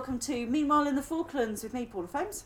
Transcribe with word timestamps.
Hello, 0.00 0.12
welcome 0.12 0.34
to 0.34 0.46
Meanwhile 0.46 0.86
in 0.86 0.96
the 0.96 1.02
Falklands 1.02 1.62
with 1.62 1.74
me, 1.74 1.84
Paula 1.84 2.08
Foames. 2.08 2.44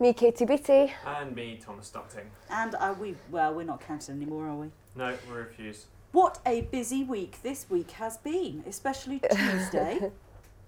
Me, 0.00 0.12
Katie 0.12 0.44
Beatty. 0.44 0.92
And 1.06 1.32
me, 1.32 1.60
Thomas 1.64 1.86
Stockton. 1.86 2.24
And 2.50 2.74
uh, 2.74 2.92
we, 2.98 3.14
well, 3.30 3.54
we're 3.54 3.62
not 3.62 3.80
counted 3.80 4.10
anymore, 4.16 4.48
are 4.48 4.56
we? 4.56 4.70
No, 4.96 5.16
we 5.30 5.36
refuse. 5.36 5.86
What 6.10 6.40
a 6.44 6.62
busy 6.62 7.04
week 7.04 7.40
this 7.44 7.66
week 7.70 7.92
has 7.92 8.16
been, 8.16 8.64
especially 8.66 9.20
Tuesday. 9.30 10.10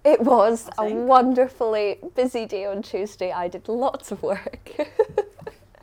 It 0.05 0.21
was 0.21 0.69
a 0.79 0.93
wonderfully 0.93 1.97
busy 2.15 2.45
day 2.45 2.65
on 2.65 2.81
Tuesday. 2.81 3.33
I 3.33 3.49
did 3.49 3.67
lots 3.67 4.13
of 4.13 4.23
work. 4.23 4.71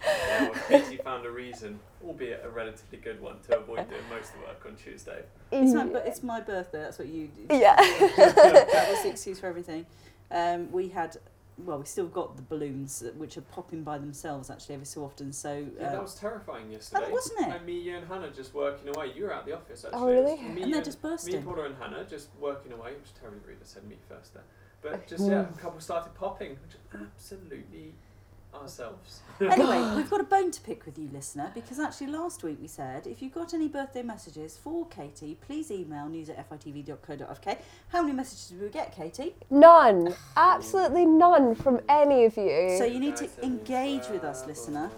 Yeah, 0.01 0.51
well, 0.51 0.60
Katie 0.69 0.96
found 0.99 1.27
a 1.27 1.30
reason, 1.30 1.79
albeit 2.07 2.43
a 2.45 2.49
relatively 2.49 2.99
good 2.99 3.21
one, 3.21 3.37
to 3.49 3.59
avoid 3.59 3.88
doing 3.91 4.01
most 4.09 4.33
of 4.33 4.41
the 4.41 4.46
work 4.46 4.65
on 4.65 4.77
Tuesday. 4.77 5.23
it's, 5.51 5.74
my, 5.74 6.01
it's 6.01 6.23
my 6.23 6.41
birthday, 6.41 6.79
that's 6.79 6.99
what 6.99 7.09
you 7.09 7.27
do. 7.27 7.55
Yeah. 7.55 7.74
that 7.77 8.87
was 8.88 9.02
the 9.02 9.10
excuse 9.10 9.41
for 9.41 9.46
everything. 9.49 9.85
Um, 10.30 10.71
we 10.73 10.88
had, 10.88 11.16
well, 11.59 11.79
we 11.79 11.87
still 11.87 12.07
got 12.07 12.37
the 12.37 12.43
balloons, 12.43 13.02
uh, 13.02 13.12
which 13.16 13.37
are 13.37 13.43
popping 13.43 13.82
by 13.82 13.98
themselves 13.98 14.51
actually 14.51 14.74
every 14.74 14.87
so 14.87 15.04
often. 15.04 15.32
So, 15.32 15.66
Yeah, 15.79 15.87
uh, 15.87 15.93
that 15.93 16.02
was 16.02 16.15
terrifying 16.15 16.71
yesterday. 16.71 17.07
Oh, 17.09 17.12
wasn't 17.12 17.40
it? 17.40 17.48
And 17.48 17.66
me, 17.66 17.80
you, 17.80 17.96
and 17.96 18.07
Hannah 18.07 18.30
just 18.30 18.54
working 18.54 18.95
away. 18.95 19.12
You 19.15 19.24
were 19.24 19.34
out 19.34 19.46
the 19.46 19.56
office 19.56 19.84
actually. 19.84 20.01
Oh, 20.01 20.06
really? 20.06 20.37
Me 20.37 20.62
and 20.62 20.73
they're 20.73 20.79
and, 20.79 20.84
just 20.84 21.02
me, 21.02 21.10
bursting. 21.10 21.43
Paula, 21.43 21.65
and 21.65 21.76
Hannah 21.76 22.04
just 22.04 22.29
working 22.40 22.73
away. 22.73 22.93
It 22.93 23.01
was 23.01 23.12
terribly 23.18 23.40
rude. 23.46 23.59
I 23.62 23.66
said 23.66 23.84
me 23.84 23.96
first 24.09 24.34
there. 24.34 24.45
But 24.80 25.09
just 25.09 25.26
yeah, 25.26 25.40
a 25.40 25.60
couple 25.60 25.80
started 25.80 26.15
popping, 26.15 26.51
which 26.51 26.76
absolutely 26.95 27.95
ourselves. 28.54 29.21
Anyway, 29.41 29.93
we've 29.96 30.10
got 30.10 30.21
a 30.21 30.24
bone 30.24 30.51
to 30.51 30.60
pick 30.60 30.87
with 30.87 30.99
you, 30.99 31.09
listener, 31.13 31.51
because 31.54 31.79
actually 31.79 32.09
last 32.09 32.43
week 32.43 32.59
we 32.60 32.68
said 32.68 33.07
if 33.07 33.23
you've 33.23 33.35
got 33.35 33.55
any 33.55 33.68
birthday 33.68 34.02
messages 34.02 34.57
for 34.57 34.87
Katie, 34.87 35.37
please 35.40 35.71
email 35.71 36.09
news 36.09 36.29
at 36.29 36.49
fitv.co.uk. 36.49 37.59
How 37.88 38.02
many 38.02 38.15
messages 38.15 38.49
did 38.49 38.60
we 38.60 38.68
get, 38.68 38.95
Katie? 38.95 39.35
None. 39.51 40.15
Absolutely 40.37 41.07
none 41.07 41.55
from 41.55 41.80
any 41.88 42.24
of 42.24 42.37
you. 42.37 42.77
So 42.79 42.85
you 42.85 43.01
need 43.01 43.16
to 43.16 43.29
engage 43.43 44.09
with 44.09 44.24
us, 44.24 44.46
listener. 44.46 44.90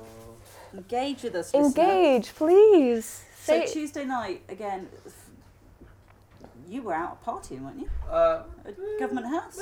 Engage 0.72 1.22
with 1.22 1.34
us, 1.34 1.52
listener. 1.52 1.82
Engage, 1.84 2.34
please. 2.34 3.24
So 3.42 3.64
Say 3.64 3.72
Tuesday 3.72 4.04
night 4.04 4.42
again. 4.48 4.88
You 6.68 6.82
were 6.82 6.94
out 6.94 7.24
partying, 7.24 7.62
weren't 7.62 7.80
you? 7.80 7.90
Uh, 8.08 8.44
At 8.64 8.76
Government 9.00 9.26
House. 9.26 9.58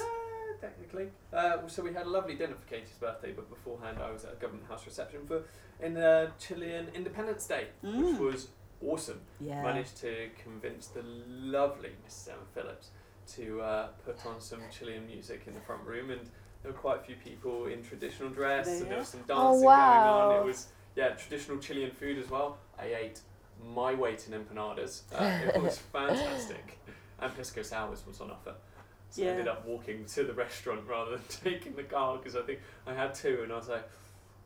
Technically. 0.61 1.09
Uh, 1.33 1.67
so 1.69 1.83
we 1.83 1.93
had 1.93 2.07
a 2.07 2.11
lovely 2.11 2.35
dinner 2.35 2.55
for 2.55 2.67
Katie's 2.69 2.97
birthday, 2.99 3.33
but 3.33 3.49
beforehand 3.49 3.99
I 4.03 4.11
was 4.11 4.25
at 4.25 4.33
a 4.33 4.37
government 4.37 4.67
house 4.69 4.85
reception 4.87 5.21
for 5.27 5.43
in 5.81 5.95
the 5.95 6.31
Chilean 6.41 6.89
Independence 6.95 7.47
Day, 7.47 7.69
which 7.83 7.93
Mm. 7.95 8.19
was 8.19 8.49
awesome. 8.85 9.21
Yeah. 9.41 9.63
Managed 9.63 9.97
to 9.99 10.29
convince 10.43 10.89
the 10.89 11.03
lovely 11.03 11.91
Mrs. 12.07 12.31
Emma 12.33 12.43
Phillips 12.55 12.91
to 13.37 13.61
uh, 13.61 13.87
put 14.05 14.25
on 14.27 14.41
some 14.41 14.61
Chilean 14.71 15.07
music 15.07 15.43
in 15.47 15.55
the 15.55 15.61
front 15.61 15.83
room, 15.85 16.11
and 16.11 16.29
there 16.63 16.73
were 16.73 16.79
quite 16.79 16.99
a 17.01 17.03
few 17.03 17.15
people 17.17 17.67
in 17.67 17.83
traditional 17.85 18.31
dress, 18.31 18.67
There 18.67 18.83
and 18.83 18.91
there 18.91 18.99
was 18.99 19.09
some 19.09 19.21
Oh, 19.29 19.51
dancing 19.53 19.65
wow. 19.67 20.03
going 20.03 20.33
on. 20.41 20.41
It 20.43 20.45
was 20.45 20.69
yeah, 20.97 21.11
traditional 21.11 21.59
Chilean 21.59 21.93
food 21.93 22.19
as 22.19 22.29
well. 22.31 22.59
I 22.79 22.87
ate 22.95 23.21
my 23.65 23.95
weight 23.95 24.27
in 24.29 24.35
empanadas. 24.35 25.03
Uh, 25.13 25.51
it 25.55 25.63
was 25.63 25.79
fantastic, 25.93 26.79
and 27.21 27.33
pisco 27.37 27.63
sours 27.63 28.05
was 28.07 28.21
on 28.21 28.31
offer. 28.33 28.55
So 29.11 29.23
I 29.23 29.25
Yeah. 29.27 29.31
ended 29.33 29.49
up 29.49 29.65
walking 29.67 30.05
to 30.05 30.25
the 30.25 30.33
restaurant 30.45 30.83
rather 30.89 31.13
than 31.13 31.23
taking 31.29 31.75
the 31.75 31.83
car 31.85 32.19
because 32.19 32.37
I 32.37 32.43
think 32.43 32.61
I 32.87 32.95
had 32.95 33.15
two, 33.15 33.41
and 33.43 33.53
I 33.53 33.57
was 33.57 33.69
like, 33.69 33.83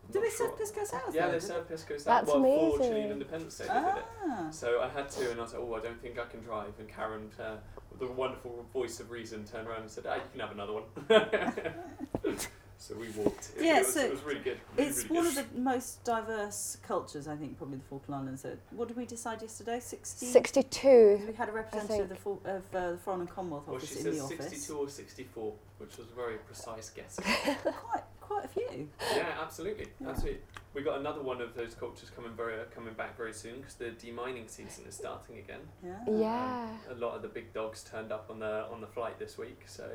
I'm 0.06 0.12
Did 0.12 0.18
not 0.20 0.24
they 0.24 0.30
serve 0.30 0.48
sure. 0.48 0.56
pisco 0.56 0.84
sours? 0.84 1.14
Yeah, 1.14 1.26
they 1.26 1.32
Did 1.34 1.42
served 1.42 1.68
pisco 1.68 1.94
sours. 1.94 2.04
That's 2.04 2.26
well, 2.26 2.36
for 2.36 2.40
amazing. 2.40 2.78
Chilean 2.88 3.10
Independence 3.12 3.58
Day, 3.58 3.66
they 3.68 3.74
did 3.74 3.96
it. 3.98 4.04
Ah. 4.24 4.48
So 4.50 4.80
I 4.80 4.88
had 4.88 5.08
two, 5.10 5.30
and 5.30 5.38
I 5.38 5.42
was 5.42 5.52
like, 5.54 5.62
oh, 5.62 5.74
I 5.74 5.80
don't 5.80 6.00
think 6.02 6.18
I 6.18 6.24
can 6.24 6.40
drive. 6.40 6.72
And 6.78 6.88
Karen, 6.88 7.30
uh, 7.40 7.56
the 7.98 8.06
wonderful 8.06 8.64
voice 8.72 8.98
of 9.00 9.10
reason, 9.10 9.44
turned 9.44 9.68
around 9.68 9.82
and 9.82 9.90
said, 9.90 10.04
ah, 10.08 10.16
you 10.16 10.22
can 10.32 10.40
have 10.40 10.50
another 10.52 10.72
one. 10.72 10.84
so 12.82 12.96
we 12.96 13.08
walked. 13.10 13.52
It, 13.56 13.64
Yeah, 13.64 13.76
it, 13.76 13.84
was, 13.86 13.94
so 13.94 14.00
it 14.00 14.10
was 14.10 14.22
really 14.22 14.40
good. 14.40 14.58
Really, 14.76 14.90
It's 14.90 15.04
really 15.04 15.16
one 15.16 15.24
good. 15.34 15.38
of 15.44 15.54
the 15.54 15.60
most 15.60 16.02
diverse 16.04 16.78
cultures, 16.86 17.28
I 17.28 17.36
think, 17.36 17.56
probably 17.56 17.76
the 17.78 17.84
Falkland 17.84 18.22
Islands. 18.22 18.42
So 18.42 18.56
what 18.72 18.88
did 18.88 18.96
we 18.96 19.04
decide 19.06 19.40
yesterday? 19.40 19.78
60? 19.78 20.26
62. 20.26 21.20
We 21.28 21.32
had 21.34 21.48
a 21.48 21.52
representative 21.52 22.00
of 22.02 22.08
the, 22.08 22.16
Fal- 22.16 22.40
of 22.44 22.62
uh, 22.74 22.90
the 22.92 22.98
Foreign 22.98 23.20
and 23.20 23.30
Commonwealth 23.30 23.68
Well, 23.68 23.78
she 23.78 23.84
Office 23.86 23.96
in 23.98 24.02
said 24.04 24.12
the 24.14 24.20
office. 24.24 24.50
62 24.50 24.76
or 24.76 24.88
64, 24.88 25.52
which 25.78 25.96
was 25.96 26.08
a 26.10 26.14
very 26.14 26.36
precise 26.38 26.90
guess. 26.90 27.18
Quite, 27.62 28.02
quite 28.20 28.44
a 28.44 28.48
few. 28.48 28.88
yeah, 29.14 29.26
absolutely, 29.40 29.86
Yeah. 30.00 30.08
absolutely. 30.10 30.40
We 30.74 30.82
got 30.82 30.98
another 30.98 31.22
one 31.22 31.40
of 31.40 31.54
those 31.54 31.74
cultures 31.74 32.10
coming 32.10 32.32
very 32.36 32.54
coming 32.74 32.94
back 32.94 33.16
very 33.16 33.32
soon 33.34 33.56
because 33.60 33.74
the 33.74 33.90
demining 33.90 34.48
season 34.48 34.84
is 34.88 34.94
starting 34.96 35.38
again. 35.38 35.60
Yeah. 35.84 35.98
Yeah. 36.08 36.66
Um, 36.90 36.96
a 36.96 37.00
lot 37.00 37.14
of 37.14 37.22
the 37.22 37.28
big 37.28 37.52
dogs 37.52 37.84
turned 37.84 38.10
up 38.10 38.28
on 38.30 38.38
the 38.40 38.66
on 38.72 38.80
the 38.80 38.86
flight 38.86 39.18
this 39.18 39.36
week, 39.36 39.60
so 39.66 39.88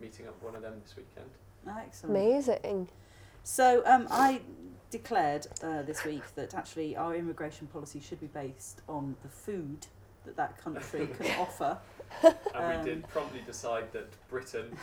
meeting 0.00 0.26
up 0.26 0.34
with 0.34 0.42
one 0.42 0.56
of 0.56 0.62
them 0.62 0.80
this 0.82 0.96
weekend. 0.96 1.30
Excellent. 1.68 2.16
Amazing. 2.16 2.88
So 3.42 3.82
um, 3.86 4.06
I 4.10 4.40
declared 4.90 5.46
uh, 5.62 5.82
this 5.82 6.04
week 6.04 6.22
that 6.34 6.54
actually 6.54 6.96
our 6.96 7.14
immigration 7.14 7.66
policy 7.66 8.00
should 8.00 8.20
be 8.20 8.26
based 8.26 8.80
on 8.88 9.16
the 9.22 9.28
food 9.28 9.86
that 10.24 10.36
that 10.36 10.62
country 10.62 11.08
can 11.18 11.30
offer. 11.40 11.78
And 12.22 12.34
Um, 12.54 12.78
we 12.78 12.84
did 12.90 13.08
promptly 13.08 13.40
decide 13.46 13.92
that 13.92 14.06
Britain, 14.30 14.76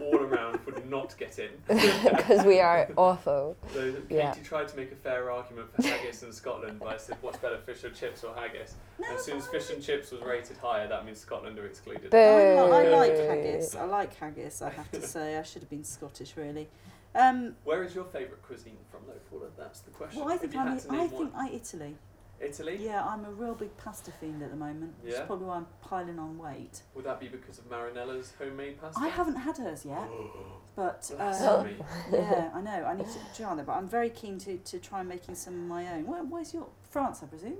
all 0.00 0.16
around, 0.18 0.64
would 0.66 0.88
not 0.88 1.16
get 1.18 1.38
in. 1.38 1.50
Because 1.68 2.44
we 2.44 2.60
are 2.60 2.88
awful. 2.96 3.56
So 3.74 3.92
Katie 3.92 4.14
Yeah. 4.14 4.34
tried 4.44 4.68
to 4.68 4.76
make 4.76 4.92
a 4.92 4.96
fair 4.96 5.30
argument 5.30 5.74
for 5.74 5.82
haggis 5.82 6.22
in 6.22 6.32
Scotland, 6.32 6.78
but 6.78 6.88
I 6.88 6.96
said, 6.96 7.16
what's 7.22 7.38
better, 7.38 7.58
fish 7.58 7.82
and 7.84 7.94
chips 7.94 8.22
or 8.24 8.34
haggis? 8.34 8.74
No, 8.98 9.08
And 9.08 9.18
as 9.18 9.24
soon 9.24 9.38
as 9.38 9.46
fish 9.48 9.70
and 9.70 9.82
chips 9.82 10.10
was 10.12 10.22
rated 10.22 10.56
higher, 10.58 10.86
that 10.88 11.04
means 11.04 11.18
Scotland 11.18 11.58
are 11.58 11.66
excluded. 11.66 12.10
Boo. 12.10 12.16
I, 12.18 12.62
li- 12.62 12.86
I 12.86 12.96
like 12.96 13.16
haggis. 13.18 13.74
I 13.74 13.84
like 13.84 14.14
haggis. 14.16 14.62
I 14.62 14.70
have 14.70 14.90
to 14.92 15.00
say, 15.02 15.36
I 15.38 15.42
should 15.42 15.62
have 15.62 15.70
been 15.70 15.84
Scottish, 15.84 16.36
really. 16.36 16.68
Um, 17.14 17.56
Where 17.64 17.82
is 17.82 17.94
your 17.94 18.04
favourite 18.04 18.42
cuisine 18.42 18.76
from, 18.90 19.00
though, 19.06 19.14
Paula? 19.30 19.48
That's 19.58 19.80
the 19.80 19.90
question. 19.90 20.20
well, 20.22 20.32
I 20.32 20.36
think 20.36 20.54
I'm. 20.54 20.68
I 20.74 21.06
think. 21.08 21.32
I 21.34 21.48
Italy. 21.48 21.96
Italy? 22.40 22.78
Yeah, 22.80 23.04
I'm 23.04 23.24
a 23.24 23.30
real 23.30 23.54
big 23.54 23.76
pasta 23.76 24.10
fiend 24.12 24.42
at 24.42 24.50
the 24.50 24.56
moment. 24.56 24.94
Which 25.02 25.12
is 25.12 25.18
Yeah? 25.18 25.24
probably 25.26 25.46
why 25.46 25.56
I'm 25.56 25.66
piling 25.80 26.18
on 26.18 26.38
weight. 26.38 26.82
Would 26.94 27.04
that 27.04 27.18
be 27.20 27.28
because 27.28 27.58
of 27.58 27.68
Marinella's 27.70 28.32
homemade 28.38 28.80
pasta? 28.80 29.00
I 29.00 29.08
haven't 29.08 29.36
had 29.36 29.56
hers 29.58 29.84
yet, 29.84 30.08
but 30.76 31.10
uh, 31.18 31.64
yeah, 32.12 32.50
I 32.54 32.60
know. 32.60 32.84
I 32.84 32.94
need 32.94 33.06
to 33.06 33.18
try 33.42 33.54
that, 33.54 33.66
but 33.66 33.72
I'm 33.72 33.88
very 33.88 34.10
keen 34.10 34.38
to, 34.40 34.56
to 34.58 34.78
try 34.78 35.02
making 35.02 35.34
some 35.34 35.54
of 35.54 35.60
my 35.60 35.92
own. 35.94 36.06
Where, 36.06 36.22
where's 36.24 36.52
your 36.52 36.68
France? 36.90 37.20
I 37.22 37.26
presume. 37.26 37.58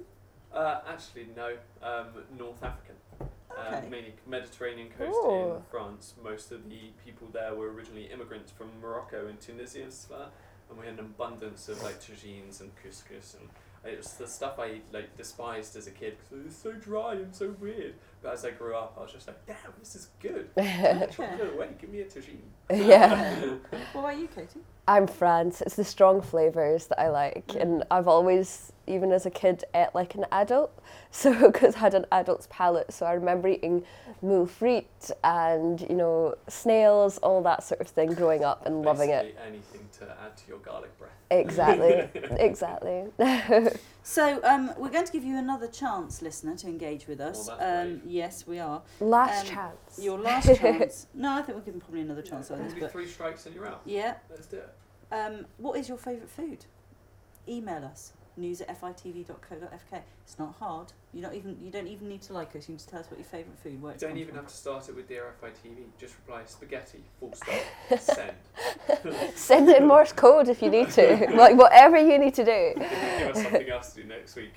Uh, 0.53 0.81
actually, 0.88 1.28
no. 1.36 1.56
Um, 1.82 2.06
North 2.38 2.62
African. 2.62 2.97
Okay. 3.20 3.76
Um, 3.78 3.91
mainly 3.91 4.15
Mediterranean 4.26 4.88
coast 4.98 5.16
Ooh. 5.25 5.54
in 5.56 5.62
France. 5.70 6.15
Most 6.22 6.53
of 6.53 6.69
the 6.69 6.91
people 7.04 7.28
there 7.32 7.54
were 7.54 7.72
originally 7.72 8.04
immigrants 8.04 8.50
from 8.53 8.69
Morocco 8.82 9.28
and 9.28 9.41
Tunisia 9.41 9.82
and 9.82 9.92
stuff 9.92 10.19
like 10.19 10.28
that. 10.28 10.32
And 10.69 10.78
we 10.78 10.84
had 10.84 10.94
an 10.94 11.00
abundance 11.00 11.69
of 11.69 11.82
like 11.82 12.00
tagines 12.00 12.60
and 12.60 12.70
couscous 12.82 13.34
and 13.38 13.48
it 13.88 13.98
was 13.98 14.12
the 14.14 14.26
stuff 14.26 14.58
I 14.58 14.80
like 14.92 15.16
despised 15.16 15.76
as 15.76 15.86
a 15.86 15.91
kid 15.91 16.16
because 16.19 16.38
it 16.41 16.47
was 16.47 16.56
so 16.56 16.72
dry 16.72 17.14
and 17.14 17.34
so 17.34 17.54
weird. 17.60 17.94
But 18.22 18.34
as 18.34 18.44
I 18.44 18.50
grew 18.50 18.74
up, 18.74 18.94
I 18.98 19.02
was 19.02 19.12
just 19.12 19.26
like, 19.26 19.44
damn, 19.47 19.56
this 19.78 19.94
is 19.94 20.09
good. 20.21 20.48
Chocolate 20.56 21.54
away, 21.54 21.68
give 21.80 21.91
me 21.91 22.00
a 22.00 22.04
tagine. 22.04 22.38
yeah. 22.71 23.54
What 23.92 24.00
about 24.03 24.18
you, 24.18 24.28
Katie? 24.28 24.60
I'm 24.88 25.06
France. 25.06 25.62
It's 25.62 25.77
the 25.77 25.84
strong 25.84 26.22
flavours 26.22 26.86
that 26.86 27.00
I 27.00 27.09
like, 27.09 27.54
and 27.59 27.83
I've 27.91 28.06
always, 28.06 28.72
even 28.86 29.10
as 29.10 29.27
a 29.27 29.30
kid, 29.30 29.65
ate 29.74 29.94
like 29.94 30.15
an 30.15 30.24
adult. 30.33 30.72
So, 31.12 31.50
because 31.50 31.77
I 31.77 31.78
had 31.78 31.94
an 31.94 32.04
adult's 32.12 32.47
palate, 32.50 32.92
so 32.92 33.06
I 33.06 33.15
remember 33.15 33.48
eating 33.48 33.84
moule 34.21 34.47
frite 34.47 35.10
and 35.24 35.80
you 35.80 35.94
know 35.94 36.34
snails, 36.47 37.16
all 37.18 37.42
that 37.44 37.62
sort 37.65 37.80
of 37.80 37.86
thing, 37.86 38.12
growing 38.12 38.44
up 38.44 38.66
and 38.66 38.83
loving 38.83 39.09
it. 39.10 39.34
Anything 39.47 39.88
to 39.98 40.04
add 40.04 40.36
to 40.36 40.48
your 40.48 40.59
garlic 40.59 40.91
breath. 40.98 41.12
Exactly, 41.30 42.10
exactly. 42.38 43.04
So 44.08 44.38
um, 44.44 44.70
we're 44.78 44.91
going 44.91 45.04
to 45.04 45.10
give 45.12 45.24
you 45.24 45.36
another 45.36 45.66
chance, 45.66 46.22
listener, 46.22 46.54
to 46.58 46.68
engage 46.68 47.08
with 47.08 47.20
us. 47.20 47.48
Well, 47.48 47.58
that's 47.58 47.86
um, 47.88 48.03
yes, 48.06 48.47
we 48.47 48.60
are. 48.60 48.80
Last 49.00 49.48
Um, 49.48 49.54
chance. 49.56 49.98
Your 50.00 50.16
last 50.30 50.54
chance. 50.56 51.08
No, 51.12 51.32
I 51.32 51.42
think 51.42 51.56
we'll 51.56 51.64
give 51.64 51.74
them 51.74 51.80
probably 51.80 52.03
another 52.03 52.22
chance 52.22 52.53
on 52.53 52.58
this. 52.62 52.68
Maybe 52.68 52.82
But 52.82 52.92
three 52.92 53.08
strikes 53.08 53.47
and 53.47 53.54
you're 53.56 53.66
out. 53.66 53.80
yeah, 53.84 54.14
Let's 54.30 54.47
do 54.47 54.58
it. 54.58 54.72
um, 55.10 55.47
what 55.58 55.76
is 55.76 55.88
your 55.88 55.98
favourite 55.98 56.30
food? 56.30 56.66
Email 57.48 57.84
us 57.84 58.12
news 58.36 58.60
at 58.60 58.80
fitv.co.fk. 58.80 60.00
It's 60.24 60.38
not 60.38 60.54
hard. 60.59 60.92
You 61.12 61.22
don't 61.22 61.34
even 61.34 61.56
you 61.62 61.71
don't 61.71 61.86
even 61.86 62.09
need 62.09 62.22
to 62.22 62.33
like 62.33 62.50
us. 62.50 62.62
You 62.62 62.74
can 62.74 62.77
just 62.77 62.88
tell 62.88 63.00
us 63.00 63.10
what 63.10 63.18
your 63.18 63.27
favourite 63.27 63.59
food. 63.59 63.80
Where 63.80 63.94
You 63.94 63.98
don't 64.00 64.16
even 64.16 64.34
from. 64.34 64.44
have 64.44 64.48
to 64.48 64.54
start 64.54 64.88
it 64.88 64.97
with 64.97 65.09
Dear 65.09 65.33
FITV. 65.42 65.77
Just 65.98 66.15
reply 66.16 66.42
spaghetti, 66.47 67.03
full 67.18 67.33
stop, 67.34 67.54
send. 67.98 68.33
Send 69.34 69.68
in 69.68 69.86
Morse 69.86 70.12
code 70.12 70.48
if 70.48 70.62
you 70.62 70.71
need 70.71 70.91
to, 70.91 71.28
like 71.34 71.56
whatever 71.56 71.98
you 71.98 72.18
need 72.18 72.34
to 72.34 72.44
do. 72.44 72.74
Give 72.77 73.28
us 73.28 73.42
something 73.42 73.68
else 73.71 73.92
to 73.94 74.03
do 74.03 74.09
next 74.09 74.36
week. 74.36 74.54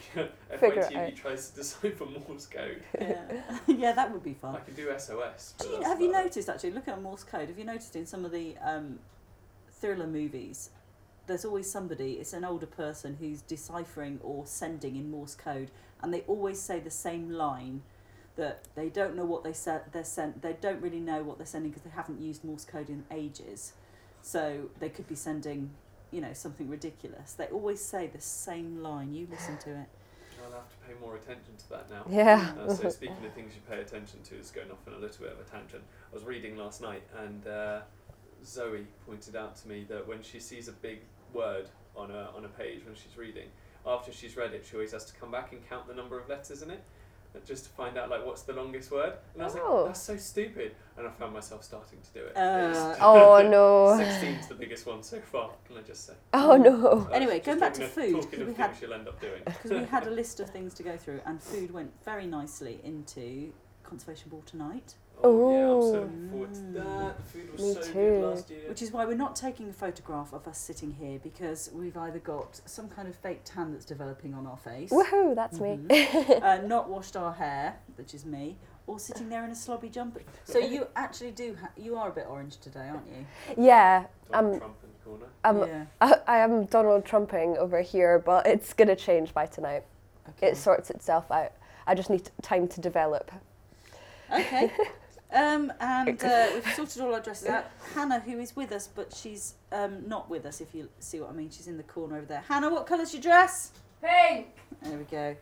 Figure 0.59 0.81
it 0.81 0.91
FITV 0.91 1.07
out. 1.07 1.15
tries 1.15 1.49
to 1.49 1.55
decipher 1.57 2.05
Morse 2.05 2.45
code. 2.47 2.83
Yeah, 2.99 3.21
yeah, 3.67 3.91
that 3.93 4.11
would 4.11 4.23
be 4.23 4.33
fun. 4.33 4.55
I 4.55 4.59
can 4.59 4.73
do 4.75 4.89
SOS. 4.97 5.55
Do 5.59 5.67
you, 5.67 5.81
have 5.81 6.01
you 6.01 6.09
about 6.09 6.21
it. 6.21 6.23
noticed 6.25 6.49
actually, 6.49 6.71
looking 6.71 6.93
at 6.93 7.01
Morse 7.01 7.23
code, 7.23 7.49
have 7.49 7.57
you 7.57 7.65
noticed 7.65 7.95
in 7.95 8.05
some 8.05 8.25
of 8.25 8.31
the 8.31 8.55
um, 8.63 8.99
thriller 9.71 10.07
movies, 10.07 10.69
there's 11.29 11.45
always 11.45 11.71
somebody, 11.71 12.13
it's 12.13 12.33
an 12.33 12.43
older 12.43 12.65
person 12.65 13.15
who's 13.19 13.41
deciphering 13.41 14.19
or 14.21 14.45
sending 14.45 14.97
in 14.97 15.09
Morse 15.09 15.35
code, 15.35 15.71
and 16.01 16.13
they 16.13 16.21
always 16.21 16.59
say 16.59 16.79
the 16.81 16.91
same 16.91 17.29
line. 17.31 17.83
that 18.39 18.63
they 18.73 18.89
don't 18.89 19.15
know 19.15 19.25
what 19.25 19.43
they 19.43 19.53
sent. 19.53 19.91
They're 19.91 20.03
sent. 20.03 20.41
They 20.41 20.53
don't 20.53 20.81
really 20.81 20.99
know 21.01 21.23
what 21.23 21.37
they're 21.37 21.45
sending 21.45 21.71
because 21.71 21.83
they 21.83 21.89
haven't 21.95 22.21
used 22.21 22.43
Morse 22.43 22.65
code 22.65 22.89
in 22.89 23.03
ages. 23.11 23.73
So 24.21 24.69
they 24.79 24.89
could 24.89 25.07
be 25.07 25.15
sending, 25.15 25.71
you 26.11 26.21
know, 26.21 26.33
something 26.33 26.69
ridiculous. 26.69 27.33
They 27.33 27.47
always 27.47 27.81
say 27.83 28.07
the 28.07 28.21
same 28.21 28.81
line. 28.81 29.13
You 29.13 29.27
listen 29.29 29.57
to 29.59 29.69
it. 29.71 29.87
I'll 30.45 30.53
have 30.53 30.69
to 30.69 30.75
pay 30.87 30.93
more 31.01 31.15
attention 31.17 31.53
to 31.57 31.69
that 31.69 31.89
now. 31.91 32.03
Yeah. 32.09 32.53
Uh, 32.59 32.73
so 32.73 32.89
speaking 32.89 33.25
of 33.25 33.33
things 33.33 33.53
you 33.55 33.61
pay 33.69 33.81
attention 33.81 34.21
to, 34.23 34.35
is 34.35 34.51
going 34.51 34.71
off 34.71 34.87
on 34.87 34.93
a 34.93 34.97
little 34.97 35.23
bit 35.23 35.33
of 35.33 35.39
a 35.39 35.43
tangent. 35.43 35.83
I 36.11 36.15
was 36.15 36.23
reading 36.23 36.57
last 36.57 36.81
night, 36.81 37.03
and 37.17 37.45
uh, 37.45 37.81
Zoe 38.45 38.87
pointed 39.05 39.35
out 39.35 39.57
to 39.57 39.67
me 39.67 39.85
that 39.89 40.07
when 40.07 40.23
she 40.23 40.39
sees 40.39 40.69
a 40.69 40.71
big 40.71 41.01
word 41.33 41.69
on 41.95 42.11
a 42.11 42.29
on 42.35 42.45
a 42.45 42.49
page 42.49 42.81
when 42.85 42.95
she's 42.95 43.17
reading, 43.17 43.47
after 43.85 44.11
she's 44.11 44.35
read 44.37 44.53
it, 44.53 44.65
she 44.65 44.75
always 44.75 44.91
has 44.91 45.05
to 45.05 45.13
come 45.19 45.31
back 45.31 45.51
and 45.51 45.67
count 45.69 45.87
the 45.87 45.93
number 45.93 46.19
of 46.19 46.27
letters 46.29 46.61
in 46.61 46.69
it, 46.71 46.83
uh, 47.35 47.39
just 47.45 47.65
to 47.65 47.69
find 47.71 47.97
out 47.97 48.09
like 48.09 48.25
what's 48.25 48.43
the 48.43 48.53
longest 48.53 48.91
word. 48.91 49.13
And 49.33 49.41
I 49.43 49.45
was 49.45 49.55
Oh. 49.55 49.75
like, 49.77 49.85
that's 49.87 50.01
so 50.01 50.15
stupid. 50.17 50.75
And 50.97 51.07
I 51.07 51.11
found 51.11 51.33
myself 51.33 51.63
starting 51.63 51.99
to 52.01 52.19
do 52.19 52.25
it. 52.25 52.35
Uh, 52.37 52.95
Oh 53.01 53.41
no. 53.49 53.97
16's 54.03 54.47
the 54.47 54.55
biggest 54.55 54.85
one 54.85 55.01
so 55.03 55.19
far. 55.19 55.51
Can 55.67 55.77
I 55.77 55.81
just 55.81 56.05
say? 56.07 56.13
Oh 56.33 56.57
no. 56.57 56.87
Uh, 56.87 57.13
Anyway, 57.13 57.39
going 57.39 57.59
back 57.59 57.73
to 57.75 57.85
of- 57.85 57.91
food, 57.91 58.13
Talking 58.15 58.29
'cause 58.31 58.39
of 58.41 58.47
we 58.47 58.53
things 58.53 58.57
had- 58.57 58.81
you'll 58.81 58.93
end 58.93 59.07
up 59.07 59.19
doing. 59.21 59.41
because 59.45 59.71
we 59.71 59.83
had 59.85 60.07
a 60.07 60.11
list 60.11 60.39
of 60.39 60.49
things 60.49 60.73
to 60.75 60.83
go 60.83 60.95
through, 60.97 61.21
and 61.25 61.41
food 61.41 61.71
went 61.71 61.91
very 62.03 62.25
nicely 62.27 62.79
into 62.83 63.51
conservation 63.83 64.29
ball 64.29 64.43
tonight. 64.45 64.95
Oh 65.21 65.51
yeah, 65.51 65.65
I'm 65.75 65.81
so 65.81 65.91
looking 66.01 66.29
forward 66.29 66.53
to 66.53 66.61
that. 66.79 67.17
The 67.17 67.23
food 67.31 67.51
was 67.51 67.61
Me 67.61 67.73
so 67.73 67.81
too. 67.81 67.93
good 67.93 68.23
last 68.23 68.49
year. 68.49 68.59
Which 68.69 68.81
is 68.81 68.91
why 68.91 69.05
we're 69.05 69.15
not 69.17 69.35
taking 69.35 69.69
a 69.69 69.73
photograph 69.73 70.33
of 70.33 70.47
us 70.47 70.57
sitting 70.57 70.91
here 70.91 71.19
because 71.21 71.69
we've 71.73 71.97
either 71.97 72.19
got 72.19 72.61
some 72.65 72.87
kind 72.87 73.07
of 73.07 73.15
fake 73.15 73.41
tan 73.43 73.71
that's 73.73 73.85
developing 73.85 74.33
on 74.33 74.47
our 74.47 74.57
face, 74.57 74.89
Woohoo, 74.91 75.35
that's 75.35 75.59
me. 75.59 75.77
Mhm. 75.87 76.41
uh, 76.43 76.61
not 76.65 76.89
washed 76.89 77.17
our 77.17 77.33
hair, 77.33 77.77
which 77.95 78.13
is 78.13 78.25
me, 78.25 78.57
or 78.87 78.97
sitting 78.97 79.27
there 79.29 79.43
in 79.43 79.51
a 79.51 79.55
slobby 79.55 79.91
jumper. 79.91 80.21
So 80.45 80.57
you 80.73 80.87
actually 80.95 81.31
do, 81.31 81.57
ha- 81.59 81.71
you 81.75 81.97
are 81.97 82.09
a 82.09 82.13
bit 82.13 82.25
orange 82.29 82.57
today, 82.57 82.87
aren't 82.89 83.07
you? 83.07 83.25
Yeah, 83.57 84.05
Donald 84.31 84.53
um, 84.53 84.59
Trump 84.59 84.75
in 84.83 84.89
the 84.93 85.05
corner. 85.43 85.63
um, 85.63 85.67
yeah. 85.67 85.85
I, 86.27 86.35
I 86.35 86.37
am 86.37 86.65
Donald 86.65 87.03
Trumping 87.03 87.57
over 87.57 87.81
here, 87.81 88.19
but 88.19 88.47
it's 88.47 88.71
gonna 88.73 88.95
change 88.95 89.33
by 89.33 89.47
tonight. 89.47 89.83
Okay. 90.29 90.47
It 90.51 90.57
sorts 90.57 90.89
itself 90.89 91.29
out. 91.31 91.51
I 91.87 91.95
just 91.95 92.09
need 92.09 92.29
time 92.41 92.67
to 92.69 92.79
develop. 92.79 93.31
Okay. 94.31 94.71
Um, 95.31 95.71
and 95.79 96.23
uh, 96.23 96.47
we've 96.55 96.73
sorted 96.75 97.01
all 97.01 97.13
our 97.13 97.21
dresses 97.21 97.47
out. 97.49 97.65
Hannah, 97.93 98.19
who 98.19 98.39
is 98.39 98.55
with 98.55 98.71
us, 98.71 98.87
but 98.87 99.13
she's 99.13 99.55
um, 99.71 100.07
not 100.07 100.29
with 100.29 100.45
us, 100.45 100.59
if 100.59 100.73
you 100.73 100.89
see 100.99 101.19
what 101.19 101.29
I 101.29 101.33
mean. 101.33 101.49
She's 101.51 101.67
in 101.67 101.77
the 101.77 101.83
corner 101.83 102.17
over 102.17 102.25
there. 102.25 102.43
Hannah, 102.47 102.69
what 102.71 102.87
colour's 102.87 103.13
your 103.13 103.21
dress? 103.21 103.71
Pink. 104.01 104.47
There 104.81 104.97
we 104.97 105.03
go. 105.03 105.35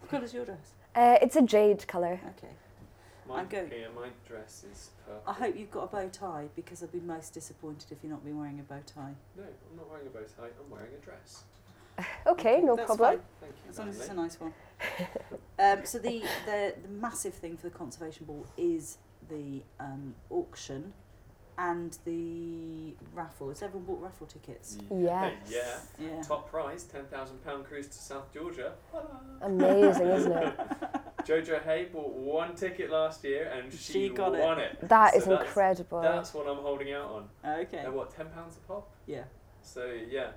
What 0.00 0.10
colour's 0.10 0.32
your 0.32 0.44
dress? 0.46 0.72
Uh, 0.94 1.18
it's 1.20 1.36
a 1.36 1.42
jade 1.42 1.86
colour. 1.86 2.20
Okay. 2.38 2.52
My, 3.28 3.40
I'm 3.40 3.48
going- 3.48 3.70
Yeah, 3.70 3.88
my 3.94 4.08
dress 4.26 4.64
is 4.70 4.90
purple. 5.06 5.22
I 5.26 5.32
hope 5.32 5.56
you've 5.58 5.70
got 5.70 5.84
a 5.84 5.86
bow 5.88 6.08
tie 6.08 6.48
because 6.56 6.82
I'd 6.82 6.92
be 6.92 7.00
most 7.00 7.34
disappointed 7.34 7.90
if 7.90 7.98
you're 8.02 8.12
not 8.12 8.24
been 8.24 8.38
wearing 8.38 8.60
a 8.60 8.62
bow 8.62 8.80
tie. 8.86 9.14
No, 9.36 9.42
I'm 9.42 9.76
not 9.76 9.90
wearing 9.90 10.06
a 10.06 10.10
bow 10.10 10.20
tie. 10.20 10.48
I'm 10.62 10.70
wearing 10.70 10.92
a 11.00 11.04
dress. 11.04 11.44
Okay, 12.26 12.60
no 12.60 12.74
that's 12.74 12.86
problem. 12.86 13.18
fine, 13.18 13.20
Thank 13.40 13.52
you. 13.64 13.70
As 13.70 13.78
long 13.78 13.88
as 13.88 14.00
it's 14.00 14.08
a 14.08 14.14
nice 14.14 14.40
one. 14.40 14.52
um, 15.60 15.84
so 15.84 15.98
the, 15.98 16.22
the 16.44 16.74
the 16.82 16.88
massive 16.88 17.34
thing 17.34 17.56
for 17.56 17.68
the 17.68 17.76
conservation 17.78 18.26
ball 18.26 18.44
is 18.56 18.98
the 19.28 19.62
um, 19.80 20.14
auction 20.30 20.92
and 21.56 21.96
the 22.04 22.94
raffle. 23.14 23.48
Has 23.50 23.62
everyone 23.62 23.86
bought 23.86 24.02
raffle 24.02 24.26
tickets? 24.26 24.76
Yes. 24.90 25.34
Yeah. 25.48 25.78
Yeah. 26.00 26.22
Top 26.22 26.50
prize, 26.50 26.82
ten 26.84 27.04
thousand 27.06 27.44
pound 27.44 27.64
cruise 27.64 27.86
to 27.86 27.94
South 27.98 28.32
Georgia. 28.34 28.72
Amazing, 29.40 30.08
isn't 30.08 30.32
it? 30.32 30.60
Jojo 31.24 31.62
Hay 31.62 31.86
bought 31.90 32.12
one 32.12 32.54
ticket 32.54 32.90
last 32.90 33.24
year 33.24 33.50
and 33.56 33.72
she, 33.72 33.92
She 33.92 34.08
got 34.10 34.32
won 34.36 34.58
it. 34.58 34.78
That 34.88 35.12
So 35.12 35.18
is 35.18 35.24
that's- 35.24 35.46
incredible. 35.46 36.02
That's 36.02 36.34
what 36.34 36.46
I'm 36.48 36.58
holding 36.58 36.92
out 36.92 37.10
on. 37.44 37.60
Okay. 37.60 37.78
They're 37.82 37.92
what, 37.92 38.10
ten 38.14 38.26
pounds 38.26 38.56
a 38.56 38.60
pop? 38.68 38.90
Yeah. 39.06 39.24
So 39.62 39.90
yeah, 40.10 40.32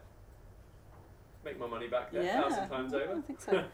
make 1.43 1.59
my 1.59 1.67
money 1.67 1.87
back 1.87 2.11
there 2.11 2.23
Yeah. 2.23 2.41
thousand 2.43 2.69
times 2.69 2.93
over. 2.93 3.03
I 3.03 3.11
over. 3.11 3.21
think 3.21 3.41
so. 3.41 3.63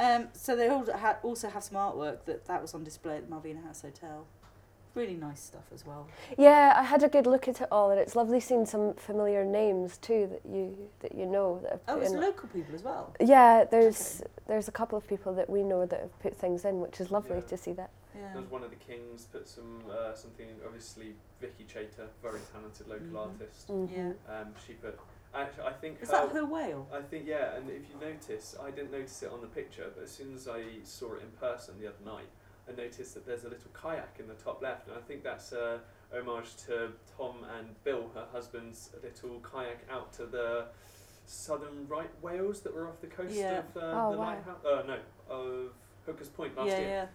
um, 0.00 0.28
so 0.32 0.56
they 0.56 0.68
all 0.68 0.84
ha- 0.92 1.18
also 1.22 1.48
have 1.48 1.62
some 1.62 1.76
artwork 1.76 2.24
that 2.24 2.46
that 2.46 2.60
was 2.62 2.74
on 2.74 2.82
display 2.84 3.16
at 3.18 3.28
the 3.28 3.34
Malvina 3.34 3.62
House 3.64 3.82
Hotel. 3.82 4.26
Really 4.96 5.14
nice 5.14 5.40
stuff 5.40 5.66
as 5.72 5.86
well. 5.86 6.08
Yeah, 6.36 6.74
I 6.76 6.82
had 6.82 7.04
a 7.04 7.08
good 7.08 7.24
look 7.24 7.46
at 7.46 7.60
it 7.60 7.68
all, 7.70 7.92
and 7.92 8.00
it's 8.00 8.16
lovely 8.16 8.40
seeing 8.40 8.66
some 8.66 8.94
familiar 8.94 9.44
names 9.44 9.98
too 9.98 10.28
that 10.32 10.42
you 10.52 10.76
that 10.98 11.14
you 11.14 11.26
know 11.26 11.60
that 11.62 11.70
have 11.72 11.80
Oh, 11.86 12.00
it's 12.00 12.10
in. 12.12 12.20
local 12.20 12.48
people 12.48 12.74
as 12.74 12.82
well. 12.82 13.14
Yeah, 13.20 13.62
there's 13.70 14.22
there's 14.48 14.66
a 14.66 14.72
couple 14.72 14.98
of 14.98 15.06
people 15.06 15.32
that 15.34 15.48
we 15.48 15.62
know 15.62 15.86
that 15.86 16.00
have 16.00 16.18
put 16.20 16.36
things 16.36 16.64
in, 16.64 16.80
which 16.80 17.00
is 17.00 17.12
lovely 17.12 17.36
Yeah. 17.36 17.42
to 17.52 17.56
see 17.56 17.72
that. 17.74 17.90
Yeah. 18.16 18.32
There's 18.34 18.50
one 18.50 18.64
of 18.64 18.70
the 18.70 18.76
kings 18.90 19.26
put 19.30 19.48
some 19.48 19.78
uh, 19.88 20.12
something. 20.16 20.48
Obviously, 20.66 21.14
Vicky 21.40 21.64
Chater, 21.72 22.08
very 22.20 22.40
talented 22.52 22.88
local 22.88 23.06
Mhm. 23.06 23.26
artist. 23.30 23.68
Mhm. 23.68 23.88
Yeah. 24.28 24.40
Um, 24.40 24.54
she 24.66 24.72
put. 24.72 24.98
Actually, 25.34 25.64
I 25.64 25.72
think 25.74 25.98
Is 26.02 26.10
her, 26.10 26.26
that 26.26 26.32
her 26.34 26.44
whale? 26.44 26.88
I 26.92 27.00
think 27.02 27.24
yeah, 27.26 27.54
and 27.56 27.68
if 27.70 27.82
you 27.88 28.00
notice, 28.00 28.56
I 28.60 28.70
didn't 28.70 28.90
notice 28.90 29.22
it 29.22 29.30
on 29.30 29.40
the 29.40 29.46
picture, 29.46 29.86
but 29.94 30.02
as 30.04 30.10
soon 30.10 30.34
as 30.34 30.48
I 30.48 30.62
saw 30.82 31.14
it 31.14 31.22
in 31.22 31.30
person 31.38 31.74
the 31.80 31.86
other 31.86 32.04
night, 32.04 32.26
I 32.68 32.72
noticed 32.76 33.14
that 33.14 33.26
there's 33.26 33.44
a 33.44 33.48
little 33.48 33.70
kayak 33.72 34.16
in 34.18 34.26
the 34.26 34.34
top 34.34 34.60
left, 34.60 34.88
and 34.88 34.96
I 34.96 35.00
think 35.00 35.22
that's 35.22 35.52
a 35.52 35.80
homage 36.12 36.56
to 36.66 36.88
Tom 37.16 37.36
and 37.58 37.68
Bill, 37.84 38.10
her 38.14 38.26
husband's 38.32 38.90
little 39.02 39.38
kayak 39.40 39.86
out 39.90 40.12
to 40.14 40.26
the 40.26 40.64
southern 41.26 41.86
right 41.86 42.10
whales 42.22 42.60
that 42.62 42.74
were 42.74 42.88
off 42.88 43.00
the 43.00 43.06
coast 43.06 43.34
Yeah. 43.36 43.58
of 43.60 43.76
uh, 43.76 43.80
Oh, 43.80 44.12
the 44.12 44.18
wow. 44.18 44.24
lighthouse. 44.24 44.64
Uh, 44.64 44.82
no, 44.86 44.96
of 45.28 45.72
Hooker's 46.06 46.28
Point 46.28 46.56
last 46.56 46.68
yeah, 46.70 46.78
year. 46.78 47.08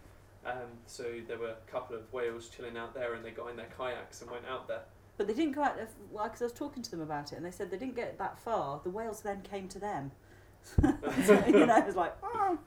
yeah. 0.46 0.52
Um, 0.52 0.70
so 0.86 1.04
there 1.28 1.38
were 1.38 1.50
a 1.50 1.72
couple 1.72 1.98
of 1.98 2.12
whales 2.14 2.48
chilling 2.48 2.78
out 2.78 2.94
there, 2.94 3.16
and 3.16 3.26
they 3.26 3.32
got 3.32 3.50
in 3.50 3.58
their 3.58 3.70
kayaks 3.78 4.22
and 4.22 4.32
went 4.32 4.46
out 4.46 4.70
there. 4.70 4.84
But 5.18 5.28
they 5.28 5.34
didn't 5.34 5.54
go 5.54 5.64
out. 5.64 5.78
Well, 6.12 6.26
because 6.26 6.42
I 6.42 6.46
was 6.46 6.54
talking 6.54 6.84
to 6.84 6.92
them 6.92 7.02
about 7.02 7.32
it, 7.32 7.36
and 7.38 7.46
they 7.46 7.52
said 7.52 7.72
they 7.72 7.78
didn't 7.78 7.96
get 7.96 8.18
that 8.18 8.38
far. 8.40 8.82
The 8.84 8.90
whales 8.90 9.22
then 9.22 9.42
came 9.42 9.68
to 9.70 9.80
them. 9.80 10.12
you 10.84 11.66
know, 11.66 11.78
it 11.78 11.86
was 11.86 11.96
like, 11.96 12.16
oh. 12.24 12.58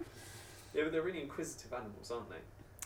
Yeah, 0.74 0.84
but 0.84 0.92
they're 0.92 1.02
really 1.02 1.20
inquisitive 1.22 1.72
animals, 1.72 2.10
aren't 2.10 2.30
they? 2.30 2.36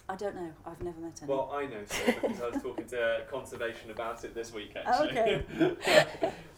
I 0.09 0.17
don't 0.17 0.35
know. 0.35 0.51
I've 0.67 0.83
never 0.83 1.01
met 1.01 1.21
any. 1.23 1.31
Well, 1.31 1.51
I 1.55 1.67
know 1.67 1.83
so 1.87 2.07
because 2.07 2.41
I 2.41 2.49
was 2.49 2.63
talking 2.63 2.87
to 2.87 3.23
conservation 3.31 3.91
about 3.91 4.25
it 4.25 4.35
this 4.35 4.53
week 4.53 4.73
actually. 4.77 5.11
Okay. 5.21 5.45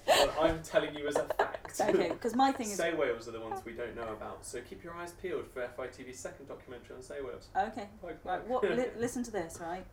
well, 0.07 0.35
I'm 0.41 0.63
telling 0.63 0.95
you 0.95 1.07
as 1.07 1.17
a 1.17 1.25
fact. 1.25 1.81
okay, 1.81 2.09
because 2.09 2.35
my 2.35 2.53
thing 2.53 2.67
is 2.71 2.77
Sei 2.77 2.95
whales 2.95 3.29
are 3.29 3.33
the 3.33 3.41
ones 3.41 3.61
we 3.65 3.73
don't 3.73 3.95
know 3.95 4.09
about, 4.13 4.47
so 4.47 4.61
keep 4.61 4.83
your 4.83 4.95
eyes 4.95 5.13
peeled 5.13 5.47
for 5.53 5.61
FITV's 5.77 6.19
second 6.19 6.49
documentary 6.49 6.97
on 6.97 7.03
sei 7.03 7.21
whales. 7.21 7.49
okay. 7.57 7.89
Like, 8.03 8.25
Right, 8.25 8.47
what? 8.49 8.65
Li- 8.65 8.87
listen 8.99 9.23
to 9.25 9.31
this, 9.31 9.59
right? 9.61 9.85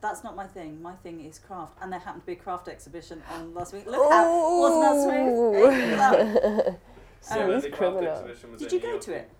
That's 0.00 0.22
not 0.22 0.36
my 0.36 0.46
thing. 0.46 0.82
My 0.82 0.94
thing 0.94 1.24
is 1.24 1.38
craft, 1.38 1.78
and 1.80 1.92
there 1.92 1.98
happened 2.00 2.22
to 2.22 2.26
be 2.26 2.32
a 2.34 2.36
craft 2.36 2.68
exhibition 2.68 3.22
on 3.32 3.54
last 3.54 3.72
week. 3.72 3.86
Look 3.86 4.12
out! 4.12 4.60
Wasn't 4.60 4.82
that 4.82 5.02
smooth? 5.02 5.72
Hey, 5.72 5.90
look 5.90 5.96
that. 5.96 6.78
so 7.20 7.40
Oh, 7.40 7.54
he's 7.54 7.62
the 7.62 7.70
craft 7.70 8.02
exhibition 8.02 8.52
was 8.52 8.60
Did 8.60 8.72
you 8.72 8.80
go 8.80 8.90
York. 8.90 9.00
to 9.02 9.12
it? 9.14 9.30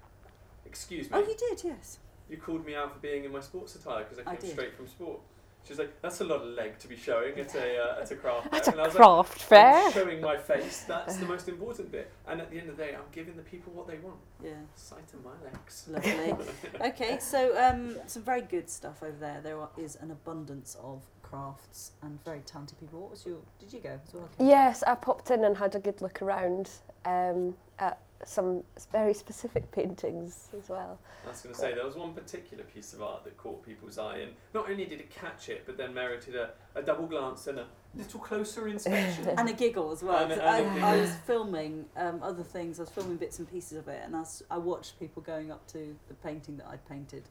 Excuse 0.64 1.08
oh, 1.12 1.18
me. 1.20 1.24
Oh, 1.24 1.28
you 1.28 1.36
did, 1.36 1.64
yes. 1.64 1.98
You 2.28 2.36
called 2.38 2.66
me 2.66 2.74
out 2.74 2.92
for 2.92 2.98
being 2.98 3.24
in 3.24 3.32
my 3.32 3.40
sports 3.40 3.76
attire 3.76 4.04
because 4.04 4.18
I 4.18 4.30
I 4.30 4.34
came 4.36 4.40
did. 4.40 4.50
straight 4.50 4.76
from 4.76 4.88
sport. 4.88 5.20
She's 5.66 5.78
like, 5.78 6.00
"That's 6.00 6.20
a 6.20 6.24
lot 6.24 6.42
of 6.42 6.48
leg 6.48 6.78
to 6.78 6.88
be 6.88 6.96
showing 6.96 7.38
at 7.38 7.54
a 7.54 7.78
uh, 7.98 8.00
at 8.02 8.10
a 8.10 8.16
craft 8.16 8.46
At 8.52 8.64
fair." 8.64 8.74
a 8.74 8.76
And 8.76 8.80
I 8.80 8.84
was 8.86 8.94
like, 8.94 8.96
craft 8.96 9.42
I'm 9.42 9.48
fair. 9.48 9.92
showing 9.92 10.20
my 10.20 10.36
face. 10.36 10.84
That's 10.86 11.16
the 11.16 11.26
most 11.26 11.48
important 11.48 11.90
bit. 11.90 12.10
And 12.28 12.40
at 12.40 12.50
the 12.50 12.58
end 12.58 12.68
of 12.70 12.76
the 12.76 12.84
day, 12.84 12.94
I'm 12.94 13.02
giving 13.12 13.36
the 13.36 13.42
people 13.42 13.72
what 13.72 13.86
they 13.88 13.98
want. 13.98 14.18
Yeah, 14.44 14.52
Sight 14.76 15.12
of 15.14 15.24
my 15.24 15.32
legs. 15.44 15.84
lovely. 15.88 16.34
okay, 16.88 17.18
so 17.18 17.56
um, 17.62 17.96
some 18.06 18.22
very 18.22 18.42
good 18.42 18.70
stuff 18.70 19.02
over 19.02 19.16
there. 19.18 19.40
There 19.42 19.58
are- 19.60 19.70
is 19.76 19.96
an 19.96 20.10
abundance 20.10 20.76
of 20.82 21.02
crafts 21.22 21.92
and 22.02 22.22
very 22.24 22.40
talented 22.46 22.78
people. 22.78 23.00
What 23.00 23.10
was 23.10 23.26
your? 23.26 23.38
Did 23.58 23.72
you 23.72 23.80
go 23.80 23.98
as 24.06 24.14
well? 24.14 24.28
Yes, 24.38 24.82
I 24.86 24.94
popped 24.94 25.30
in 25.30 25.44
and 25.44 25.56
had 25.56 25.74
a 25.74 25.80
good 25.80 26.00
look 26.00 26.22
around 26.22 26.70
um, 27.04 27.56
at 27.80 27.98
some 28.24 28.62
very 28.92 29.14
specific 29.14 29.70
paintings 29.72 30.48
as 30.56 30.68
well. 30.68 30.98
I 31.24 31.30
was 31.30 31.40
going 31.40 31.54
to 31.54 31.60
say 31.60 31.74
there 31.74 31.84
was 31.84 31.96
one 31.96 32.12
particular 32.14 32.64
piece 32.64 32.92
of 32.92 33.02
art 33.02 33.24
that 33.24 33.36
caught 33.36 33.64
people's 33.64 33.98
eye, 33.98 34.18
and 34.18 34.32
not 34.54 34.70
only 34.70 34.84
did 34.84 35.00
it 35.00 35.10
catch 35.10 35.48
it, 35.48 35.64
but 35.66 35.76
then 35.76 35.92
merited 35.92 36.34
a, 36.34 36.50
a 36.74 36.82
double 36.82 37.06
glance 37.06 37.46
and 37.46 37.58
a 37.58 37.66
little 37.94 38.20
closer 38.20 38.68
inspection. 38.68 39.28
and 39.38 39.48
a 39.48 39.52
giggle 39.52 39.90
as 39.90 40.02
well. 40.02 40.22
And 40.22 40.32
a- 40.32 40.44
and 40.44 40.78
a 40.78 40.84
I. 40.86 40.94
I 40.94 41.00
was 41.00 41.14
filming 41.26 41.84
um, 41.96 42.20
other 42.22 42.42
things. 42.42 42.78
I 42.78 42.82
was 42.84 42.90
filming 42.90 43.16
bits 43.16 43.38
and 43.38 43.50
pieces 43.50 43.78
of 43.78 43.88
it, 43.88 44.02
and 44.04 44.16
I 44.50 44.58
watched 44.58 44.98
people 44.98 45.22
going 45.22 45.50
up 45.50 45.66
to 45.68 45.96
the 46.08 46.14
painting 46.14 46.56
that 46.58 46.66
I'd 46.68 46.86
painted, 46.88 47.24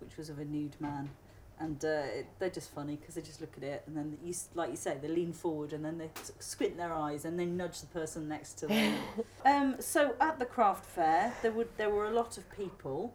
which 0.00 0.16
was 0.16 0.28
of 0.30 0.38
a 0.38 0.44
nude 0.44 0.76
man. 0.80 1.10
And 1.60 1.84
uh, 1.84 1.88
it, 1.88 2.26
they're 2.38 2.50
just 2.50 2.72
funny 2.72 2.96
because 2.96 3.16
they 3.16 3.20
just 3.20 3.40
look 3.40 3.54
at 3.56 3.64
it, 3.64 3.82
and 3.86 3.96
then 3.96 4.16
you, 4.22 4.32
like 4.54 4.70
you 4.70 4.76
say, 4.76 4.96
they 5.00 5.08
lean 5.08 5.32
forward, 5.32 5.72
and 5.72 5.84
then 5.84 5.98
they 5.98 6.10
squint 6.38 6.76
their 6.76 6.92
eyes, 6.92 7.24
and 7.24 7.38
they 7.38 7.46
nudge 7.46 7.80
the 7.80 7.88
person 7.88 8.28
next 8.28 8.54
to 8.58 8.68
them. 8.68 8.94
um, 9.44 9.76
so 9.80 10.14
at 10.20 10.38
the 10.38 10.44
craft 10.44 10.84
fair, 10.84 11.34
there 11.42 11.50
would 11.50 11.68
there 11.76 11.90
were 11.90 12.06
a 12.06 12.12
lot 12.12 12.38
of 12.38 12.48
people, 12.52 13.12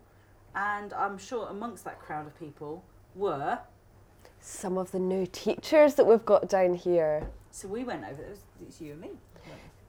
and 0.55 0.91
I'm 0.93 1.17
sure 1.17 1.47
amongst 1.47 1.85
that 1.85 2.00
crowd 2.00 2.27
of 2.27 2.38
people 2.38 2.83
were. 3.15 3.59
Some 4.41 4.77
of 4.77 4.91
the 4.91 5.00
new 5.00 5.25
teachers 5.25 5.95
that 5.95 6.05
we've 6.05 6.25
got 6.25 6.50
down 6.50 6.73
here. 6.73 7.29
So 7.51 7.69
we 7.69 7.85
went 7.85 8.03
over. 8.03 8.23
It 8.23 8.29
was, 8.29 8.39
it 8.59 8.65
was 8.65 8.81
you 8.81 8.91
and 8.91 9.01
me. 9.01 9.09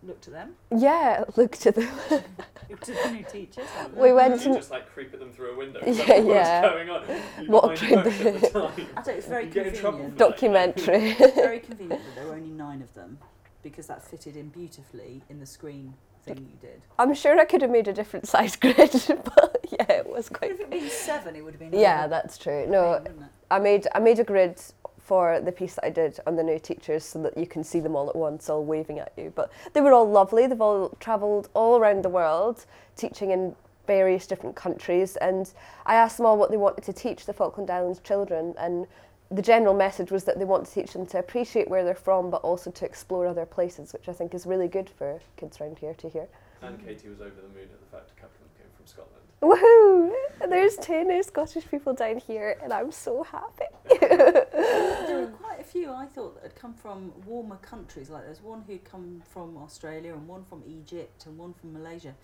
Looked 0.06 0.22
to 0.24 0.30
them. 0.30 0.54
Yeah, 0.76 1.24
look 1.36 1.52
to 1.58 1.72
them. 1.72 1.88
Looked 2.70 2.88
at 2.88 3.04
the 3.04 3.10
new 3.10 3.24
teachers. 3.24 3.66
We 3.94 4.12
went 4.12 4.34
Did 4.34 4.44
you 4.44 4.50
and- 4.52 4.58
just 4.60 4.70
like 4.70 4.90
creep 4.90 5.12
at 5.12 5.20
them 5.20 5.30
through 5.32 5.52
a 5.52 5.56
window? 5.56 5.80
Yeah, 5.84 5.90
Is 5.90 5.98
that 5.98 6.08
what 6.08 6.24
was 6.24 6.34
yeah. 6.34 6.62
going 6.62 6.90
on? 6.90 7.02
You 7.42 7.50
What 7.50 7.78
behind 7.78 8.12
through 8.14 8.32
the 8.32 8.48
time. 8.48 8.86
I 8.96 9.02
don't. 9.02 9.16
It's 9.18 9.26
very 9.26 9.44
You 9.44 9.50
get 9.50 9.66
in 9.66 9.74
trouble 9.74 9.98
convenient. 9.98 10.18
for 10.18 10.18
that. 10.18 10.30
Documentary. 10.30 11.12
very 11.34 11.60
convenient 11.60 12.02
that 12.02 12.14
there 12.14 12.26
were 12.26 12.34
only 12.34 12.48
nine 12.48 12.80
of 12.80 12.92
them 12.94 13.18
because 13.62 13.86
that 13.88 14.02
fitted 14.02 14.36
in 14.36 14.48
beautifully 14.48 15.22
in 15.28 15.40
the 15.40 15.46
screen 15.46 15.94
thing 16.24 16.38
you 16.50 16.56
did. 16.58 16.80
I'm 16.98 17.12
sure 17.14 17.38
I 17.38 17.44
could 17.44 17.60
have 17.60 17.70
made 17.70 17.86
a 17.86 17.92
different 17.92 18.26
size 18.26 18.56
grid, 18.56 18.76
but 18.76 19.58
yeah, 19.70 19.92
it 19.92 20.06
was 20.08 20.30
quite. 20.30 20.52
if 20.52 20.60
it 20.60 20.62
had 20.62 20.70
been 20.70 20.88
seven, 20.90 21.36
it 21.36 21.44
would 21.44 21.52
have 21.52 21.60
been. 21.60 21.78
Yeah, 21.78 22.06
that's 22.06 22.38
true. 22.38 22.66
No, 22.66 22.92
wouldn't? 23.02 23.22
I 23.50 23.58
made 23.58 23.86
I 23.94 23.98
made 23.98 24.18
a 24.18 24.24
grid 24.24 24.58
for 25.04 25.38
the 25.38 25.52
piece 25.52 25.74
that 25.74 25.84
I 25.84 25.90
did 25.90 26.18
on 26.26 26.34
the 26.34 26.42
new 26.42 26.58
teachers 26.58 27.04
so 27.04 27.20
that 27.22 27.36
you 27.36 27.46
can 27.46 27.62
see 27.62 27.78
them 27.78 27.94
all 27.94 28.08
at 28.08 28.16
once, 28.16 28.48
all 28.48 28.64
waving 28.64 28.98
at 28.98 29.12
you. 29.18 29.32
But 29.34 29.52
they 29.74 29.82
were 29.82 29.92
all 29.92 30.08
lovely. 30.10 30.46
They've 30.46 30.60
all 30.60 30.96
travelled 30.98 31.50
all 31.52 31.76
around 31.78 32.02
the 32.02 32.08
world, 32.08 32.64
teaching 32.96 33.30
in 33.30 33.54
various 33.86 34.26
different 34.26 34.56
countries. 34.56 35.16
And 35.16 35.52
I 35.84 35.94
asked 35.94 36.16
them 36.16 36.24
all 36.24 36.38
what 36.38 36.50
they 36.50 36.56
wanted 36.56 36.84
to 36.84 36.94
teach 36.94 37.26
the 37.26 37.34
Falkland 37.34 37.70
Islands 37.70 38.00
children. 38.00 38.54
And 38.56 38.86
the 39.30 39.42
general 39.42 39.74
message 39.74 40.10
was 40.10 40.24
that 40.24 40.38
they 40.38 40.46
want 40.46 40.64
to 40.66 40.72
teach 40.72 40.94
them 40.94 41.04
to 41.06 41.18
appreciate 41.18 41.68
where 41.68 41.84
they're 41.84 41.94
from, 41.94 42.30
but 42.30 42.40
also 42.40 42.70
to 42.70 42.84
explore 42.86 43.26
other 43.26 43.44
places, 43.44 43.92
which 43.92 44.08
I 44.08 44.14
think 44.14 44.32
is 44.32 44.46
really 44.46 44.68
good 44.68 44.88
for 44.88 45.20
kids 45.36 45.60
around 45.60 45.78
here 45.80 45.94
to 45.94 46.08
hear. 46.08 46.28
And 46.62 46.82
Katie 46.82 47.10
was 47.10 47.20
over 47.20 47.42
the 47.42 47.48
moon 47.48 47.68
at 47.70 47.80
the 47.80 47.90
fact 47.94 48.10
a 48.10 48.20
couple 48.20 48.36
of 48.36 48.48
them 48.48 48.64
came 48.64 48.72
from 48.74 48.86
Scotland. 48.86 49.23
Woohoo! 49.44 50.12
There's 50.48 50.76
two 50.76 51.04
new 51.04 51.22
Scottish 51.22 51.66
people 51.70 51.92
down 51.92 52.16
here, 52.18 52.56
and 52.62 52.72
I'm 52.72 52.90
so 52.90 53.22
happy. 53.22 53.64
There 54.00 55.18
were 55.20 55.32
quite 55.42 55.60
a 55.60 55.64
few 55.64 55.92
I 55.92 56.06
thought 56.06 56.34
that 56.36 56.42
had 56.44 56.54
come 56.54 56.72
from 56.72 57.12
warmer 57.26 57.56
countries. 57.56 58.08
Like 58.08 58.24
there's 58.24 58.42
one 58.42 58.62
who'd 58.66 58.84
come 58.84 59.22
from 59.28 59.56
Australia 59.58 60.14
and 60.14 60.26
one 60.26 60.44
from 60.44 60.62
Egypt 60.66 61.26
and 61.26 61.36
one 61.36 61.52
from 61.52 61.74
Malaysia. 61.74 62.14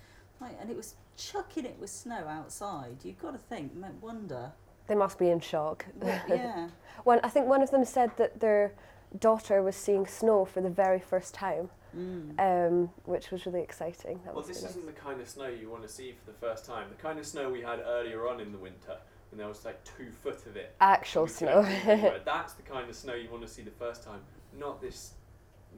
Like, 0.40 0.56
and 0.60 0.70
it 0.70 0.76
was 0.76 0.94
chucking 1.18 1.66
it 1.66 1.76
with 1.78 1.90
snow 1.90 2.26
outside. 2.26 2.96
You've 3.04 3.18
got 3.20 3.32
to 3.32 3.38
think, 3.38 3.72
m- 3.76 4.00
wonder. 4.00 4.52
They 4.86 4.94
must 4.94 5.18
be 5.18 5.28
in 5.28 5.40
shock. 5.40 5.84
yeah. 6.02 6.68
One, 7.04 7.20
I 7.22 7.28
think 7.28 7.46
one 7.46 7.62
of 7.62 7.70
them 7.70 7.84
said 7.84 8.10
that 8.16 8.40
their 8.40 8.72
daughter 9.18 9.62
was 9.62 9.76
seeing 9.76 10.06
snow 10.06 10.44
for 10.44 10.60
the 10.60 10.68
very 10.70 10.98
first 10.98 11.32
time, 11.32 11.70
Mm. 11.96 12.38
um, 12.38 12.90
which 13.04 13.30
was 13.30 13.46
really 13.46 13.62
exciting. 13.62 14.20
That 14.24 14.34
Well, 14.34 14.42
was 14.44 14.48
this 14.48 14.58
really 14.58 14.68
isn't 14.70 14.86
the 14.86 14.92
kind 15.00 15.20
of 15.20 15.28
snow 15.28 15.48
you 15.48 15.68
want 15.70 15.82
to 15.82 15.88
see 15.88 16.12
for 16.12 16.30
the 16.30 16.36
first 16.38 16.64
time. 16.64 16.88
The 16.88 17.02
kind 17.02 17.18
of 17.18 17.26
snow 17.26 17.50
we 17.50 17.60
had 17.62 17.80
earlier 17.80 18.28
on 18.28 18.40
in 18.40 18.52
the 18.52 18.58
winter, 18.58 18.96
when 19.30 19.38
there 19.38 19.48
was 19.48 19.64
like 19.64 19.82
two 19.84 20.10
foot 20.22 20.46
of 20.46 20.56
it. 20.56 20.74
actual 20.80 21.26
snow. 21.26 21.60
actually 21.62 21.80
think 21.80 22.02
about 22.02 22.16
it. 22.16 22.24
That's 22.24 22.52
the 22.54 22.62
kind 22.62 22.88
of 22.88 22.94
snow 22.96 23.14
you 23.14 23.30
want 23.30 23.42
to 23.42 23.48
see 23.48 23.62
the 23.62 23.70
first 23.72 24.02
time, 24.04 24.20
not 24.58 24.80
this. 24.80 25.14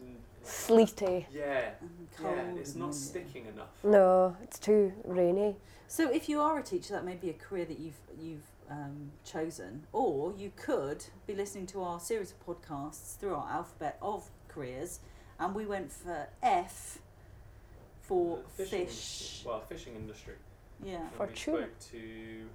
mm, 0.02 0.14
Sleety. 0.44 1.26
Yeah, 1.32 1.70
cold. 2.18 2.36
yeah, 2.36 2.60
it's 2.60 2.74
not 2.74 2.94
sticking 2.94 3.46
enough. 3.46 3.70
No, 3.84 4.36
it's 4.42 4.58
too 4.58 4.92
rainy. 5.04 5.56
So 5.88 6.10
if 6.10 6.28
you 6.28 6.40
are 6.40 6.58
a 6.58 6.62
teacher, 6.62 6.94
that 6.94 7.04
may 7.04 7.14
be 7.16 7.30
a 7.30 7.34
career 7.34 7.64
that 7.66 7.78
you've 7.78 8.00
you've 8.18 8.46
um, 8.70 9.12
chosen, 9.24 9.86
or 9.92 10.32
you 10.36 10.50
could 10.56 11.04
be 11.26 11.34
listening 11.34 11.66
to 11.68 11.82
our 11.82 12.00
series 12.00 12.32
of 12.32 12.44
podcasts 12.46 13.16
through 13.18 13.34
our 13.34 13.48
alphabet 13.50 13.98
of 14.00 14.30
careers, 14.48 15.00
and 15.38 15.54
we 15.54 15.66
went 15.66 15.92
for 15.92 16.28
F 16.42 16.98
for 18.02 18.40
fishing 18.56 18.66
fish. 18.66 18.80
industry- 18.80 19.48
Well, 19.50 19.60
fishing 19.60 19.94
industry. 19.96 20.34
Yeah, 20.84 20.96
And 21.02 21.12
For 21.12 21.26
we 21.26 21.32
tuna. 21.34 21.56
spoke 21.58 21.78
to 21.92 22.48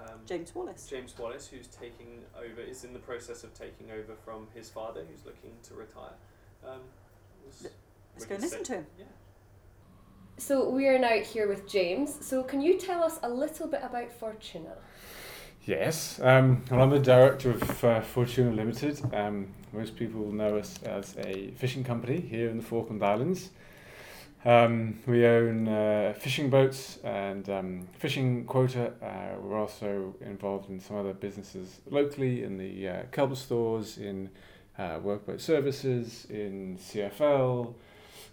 um, 0.00 0.20
James 0.26 0.54
Wallace. 0.54 0.86
James 0.88 1.16
Wallace, 1.18 1.46
who's 1.48 1.66
taking 1.68 2.22
over, 2.36 2.60
is 2.60 2.84
in 2.84 2.92
the 2.92 2.98
process 2.98 3.44
of 3.44 3.52
taking 3.54 3.90
over 3.90 4.14
from 4.24 4.46
his 4.54 4.68
father, 4.70 5.04
who's 5.08 5.24
looking 5.24 5.52
to 5.64 5.74
retire. 5.74 6.14
Um, 6.66 6.80
was- 7.46 7.66
Let's 8.14 8.24
go 8.26 8.34
can 8.34 8.42
listen 8.42 8.64
to 8.64 8.72
him. 8.74 8.86
Yeah. 8.98 9.04
So 10.38 10.68
we 10.70 10.86
are 10.88 10.98
now 10.98 11.18
here 11.20 11.48
with 11.48 11.68
James. 11.68 12.24
So 12.24 12.42
can 12.42 12.60
you 12.60 12.78
tell 12.78 13.02
us 13.02 13.18
a 13.22 13.28
little 13.28 13.66
bit 13.68 13.80
about 13.82 14.10
Fortuna? 14.12 14.76
Yes, 15.64 16.18
um, 16.22 16.64
well, 16.70 16.80
I'm 16.82 16.90
the 16.90 16.98
director 16.98 17.50
of 17.50 17.84
uh, 17.84 18.00
Fortuna 18.00 18.52
Limited. 18.52 19.00
Um, 19.14 19.52
most 19.72 19.96
people 19.96 20.32
know 20.32 20.56
us 20.56 20.78
as 20.82 21.16
a 21.18 21.50
fishing 21.56 21.84
company 21.84 22.20
here 22.20 22.48
in 22.48 22.58
the 22.58 22.62
Falkland 22.62 23.02
Islands. 23.02 23.50
Um, 24.44 25.00
we 25.06 25.26
own 25.26 25.66
uh, 25.66 26.14
fishing 26.16 26.48
boats 26.48 26.98
and 27.02 27.48
um, 27.50 27.88
fishing 27.98 28.44
quota. 28.44 28.92
Uh, 29.02 29.38
we're 29.40 29.58
also 29.58 30.14
involved 30.20 30.70
in 30.70 30.80
some 30.80 30.96
other 30.96 31.12
businesses 31.12 31.80
locally 31.90 32.44
in 32.44 32.56
the 32.56 32.88
uh, 32.88 33.02
Kelper 33.10 33.36
stores, 33.36 33.98
in 33.98 34.30
uh, 34.78 35.00
workboat 35.00 35.40
services, 35.40 36.26
in 36.30 36.78
CFL, 36.78 37.74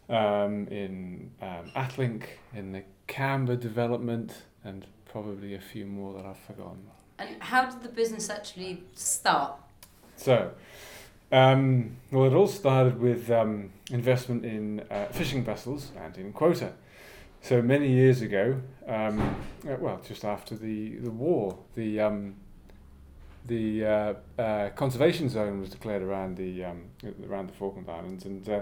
um, 0.10 0.68
in 0.68 1.32
um, 1.42 1.72
Atlink, 1.75 2.24
in 2.54 2.72
the 2.72 2.84
Canberra 3.08 3.58
development, 3.58 4.44
and 4.63 4.86
probably 5.06 5.56
a 5.56 5.60
few 5.60 5.86
more 5.86 6.13
that 6.13 6.25
I've 6.25 6.38
forgotten. 6.38 6.84
And 7.18 7.42
how 7.42 7.70
did 7.70 7.82
the 7.82 7.89
business 7.89 8.30
actually 8.30 8.84
start? 8.94 9.60
So, 10.18 10.51
um, 11.36 11.98
well, 12.12 12.25
it 12.25 12.34
all 12.34 12.48
started 12.48 12.98
with 12.98 13.30
um, 13.30 13.72
investment 13.92 14.46
in 14.46 14.86
uh, 14.89 15.08
fishing 15.12 15.44
vessels 15.44 15.92
and 16.01 16.18
in 16.18 16.32
quota. 16.32 16.72
So 17.42 17.62
many 17.62 17.92
years 17.92 18.22
ago, 18.22 18.62
um, 18.88 19.36
uh, 19.68 19.75
well, 19.77 20.01
just 20.08 20.24
after 20.24 20.56
the, 20.56 20.96
the 20.96 21.12
war, 21.12 21.60
the 21.75 22.00
um, 22.00 22.36
the 23.46 23.86
uh, 23.86 24.13
uh, 24.39 24.70
conservation 24.70 25.27
zone 25.30 25.60
was 25.60 25.70
declared 25.70 26.01
around 26.01 26.38
the 26.38 26.63
um, 26.63 26.86
around 27.30 27.50
the 27.50 27.54
Falkland 27.54 27.89
Islands, 27.89 28.24
and 28.24 28.48
uh, 28.48 28.62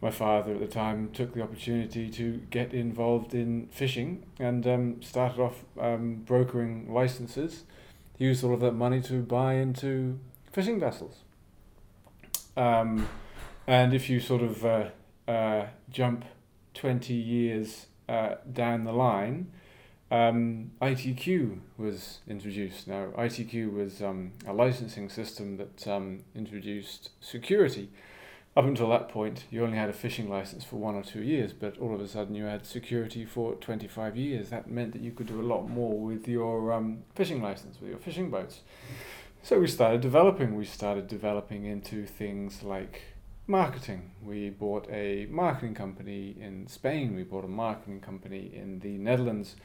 my 0.00 0.12
father 0.12 0.52
at 0.52 0.60
the 0.60 0.68
time 0.68 1.10
took 1.12 1.34
the 1.34 1.42
opportunity 1.42 2.08
to 2.10 2.40
get 2.50 2.72
involved 2.72 3.34
in 3.34 3.68
fishing 3.72 4.22
and 4.38 4.66
um, 4.68 5.02
started 5.02 5.40
off 5.40 5.64
brokering 5.74 6.94
licenses. 6.94 7.64
He 8.16 8.24
used 8.24 8.44
all 8.44 8.54
of 8.54 8.60
that 8.60 8.72
money 8.72 9.02
to 9.02 9.20
buy 9.20 9.54
into 9.54 10.20
fishing 10.52 10.78
vessels. 10.78 11.24
Um, 12.58 13.08
and 13.68 13.94
if 13.94 14.10
you 14.10 14.18
sort 14.18 14.42
of 14.42 14.64
uh, 14.64 14.88
uh, 15.28 15.66
jump 15.90 16.24
20 16.74 17.14
years 17.14 17.86
uh, 18.08 18.34
down 18.52 18.82
the 18.82 18.92
line, 18.92 19.52
um, 20.10 20.72
ITQ 20.82 21.60
was 21.76 22.18
introduced. 22.26 22.88
Now, 22.88 23.08
ITQ 23.16 23.72
was 23.72 24.02
um, 24.02 24.32
a 24.44 24.52
licensing 24.52 25.08
system 25.08 25.56
that 25.58 25.86
um, 25.86 26.24
introduced 26.34 27.10
security. 27.20 27.90
Up 28.56 28.64
until 28.64 28.88
that 28.88 29.08
point, 29.08 29.44
you 29.52 29.62
only 29.62 29.78
had 29.78 29.88
a 29.88 29.92
fishing 29.92 30.28
license 30.28 30.64
for 30.64 30.76
one 30.76 30.96
or 30.96 31.04
two 31.04 31.22
years, 31.22 31.52
but 31.52 31.78
all 31.78 31.94
of 31.94 32.00
a 32.00 32.08
sudden 32.08 32.34
you 32.34 32.44
had 32.44 32.66
security 32.66 33.24
for 33.24 33.54
25 33.54 34.16
years. 34.16 34.50
That 34.50 34.68
meant 34.68 34.92
that 34.94 35.02
you 35.02 35.12
could 35.12 35.28
do 35.28 35.40
a 35.40 35.44
lot 35.44 35.68
more 35.68 35.96
with 35.96 36.26
your 36.26 36.72
um, 36.72 37.04
fishing 37.14 37.40
license, 37.40 37.80
with 37.80 37.90
your 37.90 38.00
fishing 38.00 38.30
boats. 38.30 38.62
So 39.42 39.58
we 39.60 39.66
started 39.66 40.00
developing. 40.00 40.56
We 40.56 40.64
started 40.64 41.08
developing 41.08 41.64
into 41.64 42.04
things 42.04 42.62
like 42.62 43.02
marketing. 43.46 44.10
We 44.22 44.50
bought 44.50 44.86
a 44.90 45.26
marketing 45.30 45.74
company 45.74 46.36
in 46.38 46.66
Spain. 46.66 47.14
We 47.14 47.22
bought 47.22 47.44
a 47.44 47.48
marketing 47.48 48.00
company 48.00 48.50
in 48.52 48.80
the 48.80 48.98
Netherlands. 48.98 49.56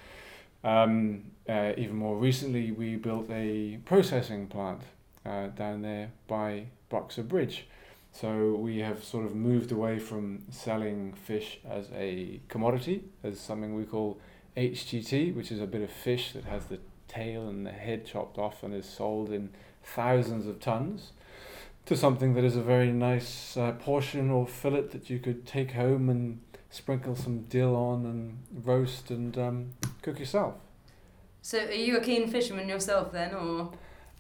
Um, 0.64 1.32
uh, 1.50 1.74
even 1.78 1.98
more 1.98 2.16
recently, 2.16 2.72
we 2.72 2.96
built 2.96 3.30
a 3.30 3.80
processing 3.84 4.48
plant 4.48 4.82
uh, 5.26 5.48
down 5.48 5.82
there 5.82 6.12
by 6.28 6.68
Boxer 6.90 7.24
Bridge. 7.24 7.68
So 8.14 8.54
we 8.54 8.78
have 8.80 9.04
sort 9.04 9.26
of 9.26 9.36
moved 9.36 9.72
away 9.72 10.00
from 10.00 10.44
selling 10.50 11.14
fish 11.14 11.60
as 11.70 11.90
a 11.94 12.40
commodity, 12.48 13.04
as 13.24 13.40
something 13.40 13.76
we 13.76 13.86
call 13.86 14.20
HGT, 14.56 15.36
which 15.36 15.52
is 15.52 15.60
a 15.60 15.66
bit 15.66 15.82
of 15.82 15.90
fish 15.90 16.32
that 16.34 16.46
has 16.46 16.66
the 16.68 16.80
tail 17.14 17.48
and 17.48 17.66
the 17.66 17.72
head 17.72 18.06
chopped 18.06 18.38
off 18.38 18.64
and 18.64 18.74
is 18.74 18.88
sold 18.88 19.32
in 19.32 19.50
thousands 19.84 20.48
of 20.48 20.60
tons, 20.60 21.12
to 21.86 21.96
something 21.96 22.34
that 22.34 22.44
is 22.44 22.56
a 22.56 22.62
very 22.62 22.92
nice 22.92 23.58
uh, 23.58 23.74
portion 23.74 24.30
or 24.30 24.48
fillet 24.48 24.88
that 24.92 25.10
you 25.10 25.20
could 25.20 25.46
take 25.46 25.72
home 25.72 26.10
and 26.10 26.40
sprinkle 26.70 27.16
some 27.16 27.42
dill 27.44 27.76
on 27.76 28.06
and 28.06 28.66
roast 28.66 29.12
and 29.12 29.38
um, 29.38 29.74
cook 30.02 30.20
yourself. 30.20 30.56
So, 31.42 31.60
are 31.60 31.72
you 31.72 31.98
a 31.98 32.02
keen 32.02 32.28
fisherman 32.30 32.70
yourself 32.70 33.12
then, 33.12 33.34
or? 33.34 33.74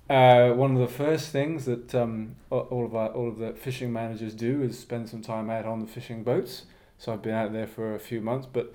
Uh, 0.09 0.51
one 0.53 0.73
of 0.73 0.79
the 0.79 0.93
first 0.93 1.29
things 1.29 1.63
that 1.63 1.95
um, 1.95 2.35
all 2.49 2.85
of 2.85 2.93
our, 2.93 3.07
all 3.09 3.29
of 3.29 3.37
the 3.37 3.53
fishing 3.53 3.93
managers 3.93 4.33
do 4.33 4.61
is 4.61 4.77
spend 4.77 5.07
some 5.07 5.21
time 5.21 5.49
out 5.49 5.65
on 5.65 5.79
the 5.79 5.87
fishing 5.87 6.23
boats. 6.23 6.63
So 6.97 7.13
I've 7.13 7.21
been 7.21 7.33
out 7.33 7.53
there 7.53 7.67
for 7.67 7.95
a 7.95 7.99
few 7.99 8.19
months, 8.19 8.45
but 8.51 8.73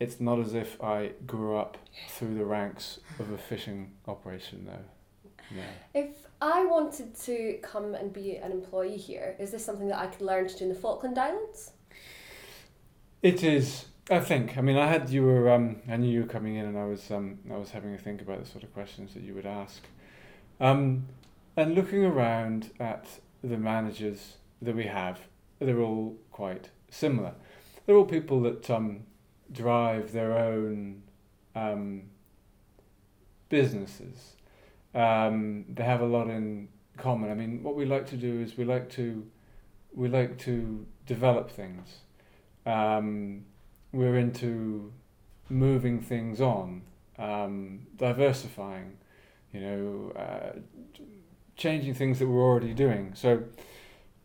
it's 0.00 0.20
not 0.20 0.38
as 0.38 0.54
if 0.54 0.82
I 0.82 1.12
grew 1.26 1.56
up 1.56 1.76
through 2.08 2.34
the 2.34 2.44
ranks 2.44 3.00
of 3.18 3.30
a 3.30 3.38
fishing 3.38 3.92
operation, 4.06 4.66
though. 4.66 5.56
No. 5.56 5.62
If 5.94 6.26
I 6.40 6.64
wanted 6.66 7.16
to 7.20 7.58
come 7.62 7.94
and 7.94 8.12
be 8.12 8.36
an 8.36 8.52
employee 8.52 8.96
here, 8.96 9.34
is 9.38 9.50
this 9.50 9.64
something 9.64 9.88
that 9.88 9.98
I 9.98 10.06
could 10.06 10.22
learn 10.22 10.46
to 10.48 10.56
do 10.56 10.64
in 10.64 10.68
the 10.68 10.76
Falkland 10.76 11.18
Islands? 11.18 11.72
It 13.22 13.42
is. 13.42 13.86
I 14.10 14.20
think. 14.20 14.56
I 14.56 14.62
mean, 14.62 14.76
I 14.78 14.86
had 14.86 15.10
you 15.10 15.22
were. 15.24 15.50
Um, 15.50 15.82
I 15.88 15.96
knew 15.96 16.10
you 16.10 16.22
were 16.22 16.28
coming 16.28 16.56
in, 16.56 16.64
and 16.64 16.78
I 16.78 16.84
was. 16.84 17.10
Um, 17.10 17.38
I 17.52 17.56
was 17.56 17.70
having 17.70 17.92
a 17.92 17.98
think 17.98 18.22
about 18.22 18.42
the 18.42 18.48
sort 18.48 18.64
of 18.64 18.72
questions 18.72 19.12
that 19.14 19.22
you 19.22 19.34
would 19.34 19.44
ask, 19.44 19.82
um, 20.60 21.06
and 21.56 21.74
looking 21.74 22.04
around 22.04 22.70
at 22.80 23.06
the 23.42 23.58
managers 23.58 24.36
that 24.62 24.74
we 24.74 24.84
have, 24.84 25.20
they're 25.58 25.80
all 25.80 26.16
quite 26.30 26.70
similar. 26.88 27.34
they're 27.84 27.96
all 27.96 28.06
people 28.06 28.40
that 28.42 28.70
um, 28.70 29.00
drive 29.52 30.12
their 30.12 30.32
own 30.32 31.02
um, 31.54 32.02
businesses. 33.48 34.36
Um, 34.94 35.64
they 35.68 35.84
have 35.84 36.00
a 36.00 36.06
lot 36.06 36.28
in 36.28 36.68
common. 36.96 37.30
I 37.30 37.34
mean, 37.34 37.62
what 37.62 37.74
we 37.74 37.84
like 37.84 38.06
to 38.08 38.16
do 38.16 38.40
is 38.40 38.56
we 38.56 38.64
like 38.64 38.90
to 38.90 39.26
we 39.94 40.08
like 40.08 40.38
to 40.38 40.86
develop 41.06 41.50
things. 41.50 41.98
Um, 42.66 43.44
we're 43.92 44.16
into 44.16 44.92
moving 45.48 46.00
things 46.00 46.40
on, 46.40 46.82
um, 47.18 47.86
diversifying, 47.96 48.98
you 49.52 49.60
know, 49.60 50.12
uh, 50.14 50.58
changing 51.56 51.94
things 51.94 52.18
that 52.18 52.28
we're 52.28 52.42
already 52.42 52.74
doing. 52.74 53.12
So, 53.14 53.44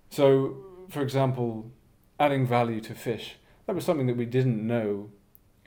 so 0.09 0.57
for 0.89 1.01
example, 1.01 1.71
adding 2.19 2.45
value 2.45 2.81
to 2.81 2.93
fish. 2.93 3.37
That 3.65 3.75
was 3.75 3.85
something 3.85 4.07
that 4.07 4.17
we 4.17 4.25
didn't 4.25 4.65
know 4.65 5.09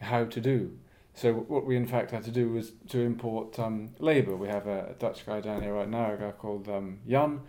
how 0.01 0.25
to 0.25 0.41
do. 0.41 0.77
So 1.15 1.33
what 1.33 1.65
we 1.65 1.77
in 1.77 1.87
fact 1.87 2.11
had 2.11 2.25
to 2.25 2.31
do 2.31 2.51
was 2.51 2.73
to 2.91 3.01
import 3.01 3.59
um, 3.59 3.91
labour. 3.99 4.37
We 4.37 4.49
have 4.49 4.67
a, 4.67 4.95
Dutch 4.99 5.25
guy 5.25 5.41
down 5.41 5.63
here 5.63 5.75
right 5.75 5.89
now, 5.89 6.13
a 6.13 6.17
guy 6.17 6.33
called 6.33 6.69
um, 6.69 6.99
Jan, 7.09 7.41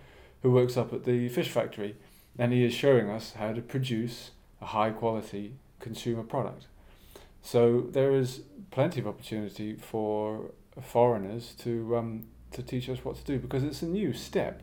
who 0.41 0.51
works 0.51 0.77
up 0.77 0.93
at 0.93 1.03
the 1.03 1.27
fish 1.27 1.49
factory, 1.49 1.97
and 2.39 2.53
he 2.53 2.63
is 2.63 2.73
showing 2.73 3.09
us 3.09 3.33
how 3.33 3.51
to 3.51 3.61
produce 3.61 4.31
a 4.61 4.67
high 4.67 4.91
quality 4.91 5.55
consumer 5.79 6.23
product. 6.23 6.67
So 7.41 7.81
there 7.91 8.13
is 8.13 8.41
plenty 8.71 9.01
of 9.01 9.07
opportunity 9.07 9.75
for 9.75 10.51
foreigners 10.81 11.53
to 11.59 11.97
um, 11.97 12.25
to 12.51 12.63
teach 12.63 12.89
us 12.89 13.03
what 13.03 13.15
to 13.17 13.23
do 13.23 13.39
because 13.39 13.63
it's 13.63 13.81
a 13.81 13.85
new 13.85 14.13
step. 14.13 14.61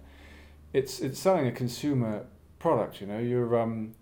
It's 0.72 1.00
it's 1.00 1.18
selling 1.18 1.46
a 1.46 1.52
consumer 1.52 2.26
product. 2.58 3.00
You 3.00 3.06
know, 3.06 3.18
you're 3.18 3.58
um, 3.60 3.94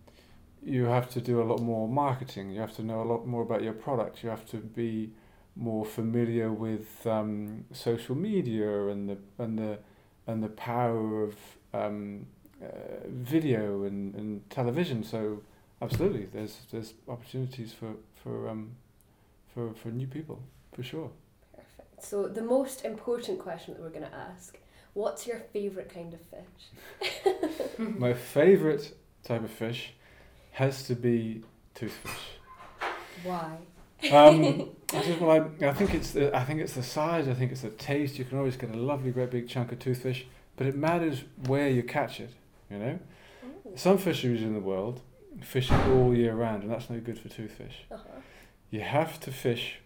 you 0.64 0.84
have 0.84 1.08
to 1.10 1.20
do 1.20 1.42
a 1.42 1.44
lot 1.44 1.60
more 1.60 1.88
marketing. 1.88 2.50
You 2.50 2.60
have 2.60 2.74
to 2.76 2.82
know 2.82 3.02
a 3.02 3.04
lot 3.04 3.26
more 3.26 3.42
about 3.42 3.62
your 3.62 3.72
product. 3.72 4.22
You 4.22 4.30
have 4.30 4.46
to 4.50 4.58
be 4.58 5.10
more 5.56 5.84
familiar 5.84 6.50
with 6.50 7.06
um, 7.06 7.64
social 7.72 8.14
media 8.14 8.88
and 8.88 9.08
the 9.08 9.18
and 9.38 9.58
the 9.58 9.78
and 10.26 10.42
the 10.42 10.48
power 10.48 11.24
of 11.24 11.34
um, 11.74 12.26
uh, 12.62 12.66
video 13.06 13.82
and, 13.84 14.14
and 14.14 14.48
television. 14.50 15.02
So 15.02 15.42
absolutely, 15.80 16.26
there's 16.26 16.58
there's 16.70 16.94
opportunities 17.08 17.72
for 17.72 17.94
for 18.22 18.48
um, 18.48 18.76
for 19.52 19.74
for 19.74 19.88
new 19.88 20.06
people 20.06 20.40
for 20.72 20.82
sure. 20.82 21.10
Perfect. 21.54 22.04
So 22.04 22.28
the 22.28 22.42
most 22.42 22.84
important 22.84 23.40
question 23.40 23.74
that 23.74 23.82
we're 23.82 23.90
going 23.90 24.10
to 24.10 24.14
ask: 24.14 24.58
What's 24.94 25.26
your 25.26 25.40
favourite 25.52 25.92
kind 25.92 26.14
of 26.14 26.20
fish? 26.20 27.78
My 27.78 28.14
favourite 28.14 28.92
type 29.24 29.44
of 29.44 29.50
fish 29.50 29.94
has 30.52 30.84
to 30.84 30.94
be 30.94 31.42
toothfish. 31.74 32.38
Why? 33.22 33.58
Um, 34.10 34.70
I 34.92 35.02
just 35.02 35.20
well, 35.20 35.50
I, 35.60 35.66
I 35.66 35.72
think 35.72 35.94
it's 35.94 36.12
the 36.12 36.34
I 36.36 36.44
think 36.44 36.60
it's 36.60 36.74
the 36.74 36.82
size. 36.82 37.28
I 37.28 37.34
think 37.34 37.52
it's 37.52 37.62
the 37.62 37.70
taste. 37.70 38.18
You 38.18 38.24
can 38.24 38.38
always 38.38 38.56
get 38.56 38.70
a 38.70 38.78
lovely 38.78 39.10
great 39.10 39.30
big 39.30 39.48
chunk 39.48 39.72
of 39.72 39.78
toothfish, 39.78 40.24
but 40.56 40.66
it 40.66 40.76
matters 40.76 41.24
where 41.46 41.68
you 41.68 41.82
catch 41.82 42.20
it. 42.20 42.30
You 42.70 42.78
know, 42.78 42.98
Ooh. 43.44 43.72
some 43.76 43.98
fisheries 43.98 44.42
in 44.42 44.54
the 44.54 44.60
world 44.60 45.00
fish 45.40 45.70
it 45.70 45.88
all 45.88 46.14
year 46.14 46.34
round, 46.34 46.62
and 46.62 46.72
that's 46.72 46.90
no 46.90 47.00
good 47.00 47.18
for 47.18 47.28
toothfish. 47.28 47.84
Uh-huh. 47.90 48.20
You 48.70 48.80
have 48.80 49.20
to 49.20 49.30
fish 49.30 49.80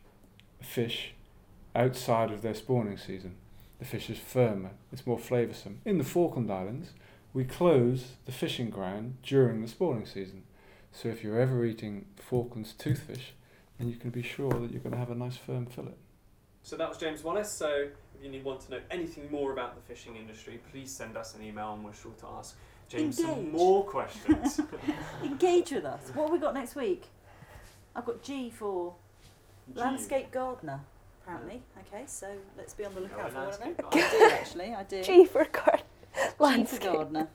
fish 0.61 1.15
outside 1.75 2.31
of 2.31 2.43
their 2.43 2.55
spawning 2.55 2.99
season. 2.99 3.37
The 3.79 3.85
fish 3.85 4.09
is 4.09 4.19
firmer, 4.19 4.71
it's 4.93 5.07
more 5.07 5.19
flavoursome. 5.19 5.77
In 5.85 5.99
the 5.99 6.05
Falkland 6.05 6.51
Islands, 6.51 6.93
we 7.35 7.45
close 7.45 8.13
the 8.25 8.33
fishing 8.33 8.71
ground 8.71 9.19
during 9.23 9.61
the 9.61 9.69
spawning 9.69 10.07
season. 10.07 10.45
So 10.97 11.11
if 11.11 11.23
you're 11.23 11.39
ever 11.39 11.63
eating 11.67 12.07
Falklands 12.17 12.73
toothfish, 12.79 13.33
then 13.79 13.91
you 13.91 13.97
can 13.97 14.09
be 14.09 14.23
sure 14.23 14.51
that 14.51 14.71
you're 14.71 14.81
going 14.81 14.95
to 14.95 14.99
have 14.99 15.11
a 15.11 15.15
nice 15.15 15.37
firm 15.37 15.67
fillet. 15.67 15.93
So 16.63 16.75
that 16.79 16.89
was 16.89 16.97
James 16.97 17.23
Wallace. 17.23 17.53
So 17.53 17.69
if 17.69 18.25
you 18.25 18.31
need 18.31 18.45
want 18.45 18.61
to 18.63 18.71
know 18.71 18.81
anything 18.91 19.31
more 19.31 19.53
about 19.53 19.75
the 19.75 19.83
fishing 19.83 20.17
industry, 20.17 20.59
please 20.73 20.91
send 20.91 21.19
us 21.19 21.35
an 21.35 21.43
email 21.43 21.75
and 21.75 21.85
we're 21.85 21.93
sure 21.93 22.15
to 22.21 22.27
ask 22.39 22.57
James 22.89 23.19
some 23.19 23.53
more 23.53 23.85
questions. 23.85 24.59
Engage 25.23 25.73
with 25.73 25.85
us. 25.85 26.01
What 26.15 26.25
have 26.25 26.33
we 26.33 26.39
got 26.39 26.55
next 26.55 26.75
week? 26.75 27.05
I've 27.95 28.07
got 28.07 28.23
G 28.23 28.49
for 28.49 28.95
Gee, 29.75 29.79
landscape 29.79 30.31
gardener. 30.31 30.81
Apparently, 31.23 31.61
okay. 31.93 32.05
So 32.07 32.29
let's 32.57 32.73
be 32.73 32.87
on 32.87 32.95
the 32.95 33.01
lookout 33.03 33.33
for 33.33 33.39
one 33.41 33.49
of 33.49 33.59
them. 33.59 33.75
I 33.93 34.11
do 34.11 34.31
actually. 34.33 34.73
I 34.73 34.83
do. 34.85 35.03
G 35.03 35.27
for 35.27 35.45
garden. 35.45 35.85
G 36.15 36.23
for 36.39 36.43
Landscape. 36.43 36.83
gardener. 36.83 37.29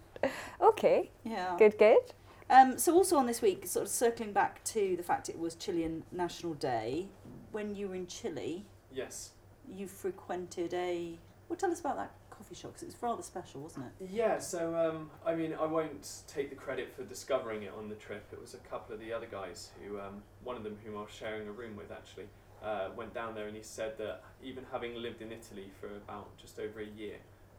Okay. 0.62 1.12
Yeah. 1.24 1.56
Good. 1.60 1.78
Good. 1.78 2.13
Um, 2.51 2.77
so 2.77 2.93
also 2.93 3.15
on 3.17 3.25
this 3.27 3.41
week, 3.41 3.65
sort 3.65 3.83
of 3.83 3.89
circling 3.89 4.33
back 4.33 4.61
to 4.65 4.95
the 4.97 5.03
fact 5.03 5.29
it 5.29 5.39
was 5.39 5.55
Chilean 5.55 6.03
National 6.11 6.53
Day. 6.53 7.07
When 7.53 7.73
you 7.75 7.87
were 7.87 7.95
in 7.95 8.07
Chile, 8.07 8.65
Yes. 8.93 9.31
you 9.67 9.87
frequented 9.87 10.73
a. 10.73 11.17
Well, 11.47 11.55
tell 11.57 11.71
us 11.71 11.79
about 11.79 11.95
that 11.95 12.11
coffee 12.29 12.55
shop 12.55 12.71
because 12.71 12.83
it 12.83 12.87
was 12.87 13.01
rather 13.01 13.23
special, 13.23 13.61
wasn't 13.61 13.85
it? 13.99 14.09
Yeah, 14.11 14.37
so 14.39 14.75
um, 14.75 15.09
I 15.25 15.33
mean, 15.33 15.53
I 15.53 15.65
won't 15.65 16.23
take 16.27 16.49
the 16.49 16.55
credit 16.57 16.93
for 16.93 17.03
discovering 17.03 17.63
it 17.63 17.71
on 17.77 17.87
the 17.87 17.95
trip. 17.95 18.25
It 18.33 18.41
was 18.41 18.53
a 18.53 18.57
couple 18.57 18.93
of 18.95 18.99
the 18.99 19.13
other 19.13 19.27
guys 19.27 19.71
who, 19.81 19.97
um, 19.99 20.21
one 20.43 20.57
of 20.57 20.63
them 20.63 20.77
whom 20.83 20.97
I 20.97 21.01
was 21.03 21.11
sharing 21.11 21.47
a 21.47 21.51
room 21.51 21.77
with 21.77 21.91
actually, 21.91 22.27
uh, 22.61 22.89
went 22.97 23.13
down 23.13 23.33
there 23.33 23.47
and 23.47 23.55
he 23.55 23.63
said 23.63 23.97
that 23.97 24.23
even 24.43 24.65
having 24.71 24.95
lived 24.95 25.21
in 25.21 25.31
Italy 25.31 25.71
for 25.79 25.87
about 25.87 26.35
just 26.37 26.59
over 26.59 26.81
a 26.81 26.85
year, 26.85 27.15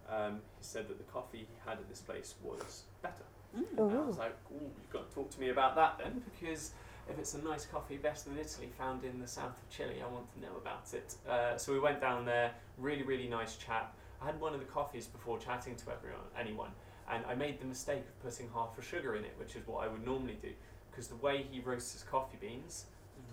um, 0.09 0.41
he 0.59 0.65
said 0.65 0.89
that 0.89 0.99
the 0.99 1.05
coffee 1.13 1.39
he 1.51 1.57
had 1.67 1.79
at 1.79 1.89
this 1.89 2.01
place 2.01 2.35
was 2.43 2.83
better. 3.03 3.25
Mm. 3.57 3.79
And 3.79 3.99
I 3.99 4.01
was 4.01 4.19
like, 4.19 4.37
Ooh, 4.53 4.61
you've 4.61 4.91
got 4.93 5.09
to 5.09 5.15
talk 5.15 5.31
to 5.31 5.41
me 5.41 5.51
about 5.51 5.75
that 5.77 5.99
then, 5.99 6.23
because 6.41 6.73
if 7.09 7.19
it's 7.19 7.35
a 7.35 7.43
nice 7.43 7.67
coffee 7.67 7.97
better 7.97 8.29
than 8.29 8.39
Italy 8.39 8.71
found 8.79 9.05
in 9.05 9.21
the 9.21 9.27
south 9.27 9.61
of 9.61 9.69
Chile, 9.71 9.97
I 10.03 10.13
want 10.13 10.33
to 10.35 10.41
know 10.41 10.57
about 10.57 10.93
it. 10.93 11.15
Uh, 11.29 11.57
so 11.57 11.73
we 11.73 11.81
went 11.81 12.01
down 12.01 12.25
there, 12.25 12.53
really, 12.79 13.03
really 13.03 13.29
nice 13.29 13.57
chap. 13.57 13.95
I 14.21 14.27
had 14.27 14.41
one 14.41 14.55
of 14.55 14.61
the 14.61 14.67
coffees 14.67 15.07
before 15.07 15.39
chatting 15.39 15.75
to 15.77 15.91
everyone, 15.91 16.21
anyone, 16.39 16.71
and 17.11 17.25
I 17.27 17.35
made 17.35 17.61
the 17.61 17.67
mistake 17.67 18.05
of 18.09 18.23
putting 18.23 18.49
half 18.55 18.79
a 18.79 18.83
sugar 18.83 19.17
in 19.17 19.25
it, 19.25 19.35
which 19.37 19.57
is 19.57 19.67
what 19.67 19.85
I 19.85 19.89
would 19.89 20.05
normally 20.05 20.39
do, 20.41 20.51
because 20.91 21.09
the 21.09 21.17
way 21.17 21.45
he 21.51 21.61
roasts 21.61 21.93
his 21.93 22.03
coffee 22.05 22.39
beans 22.41 22.87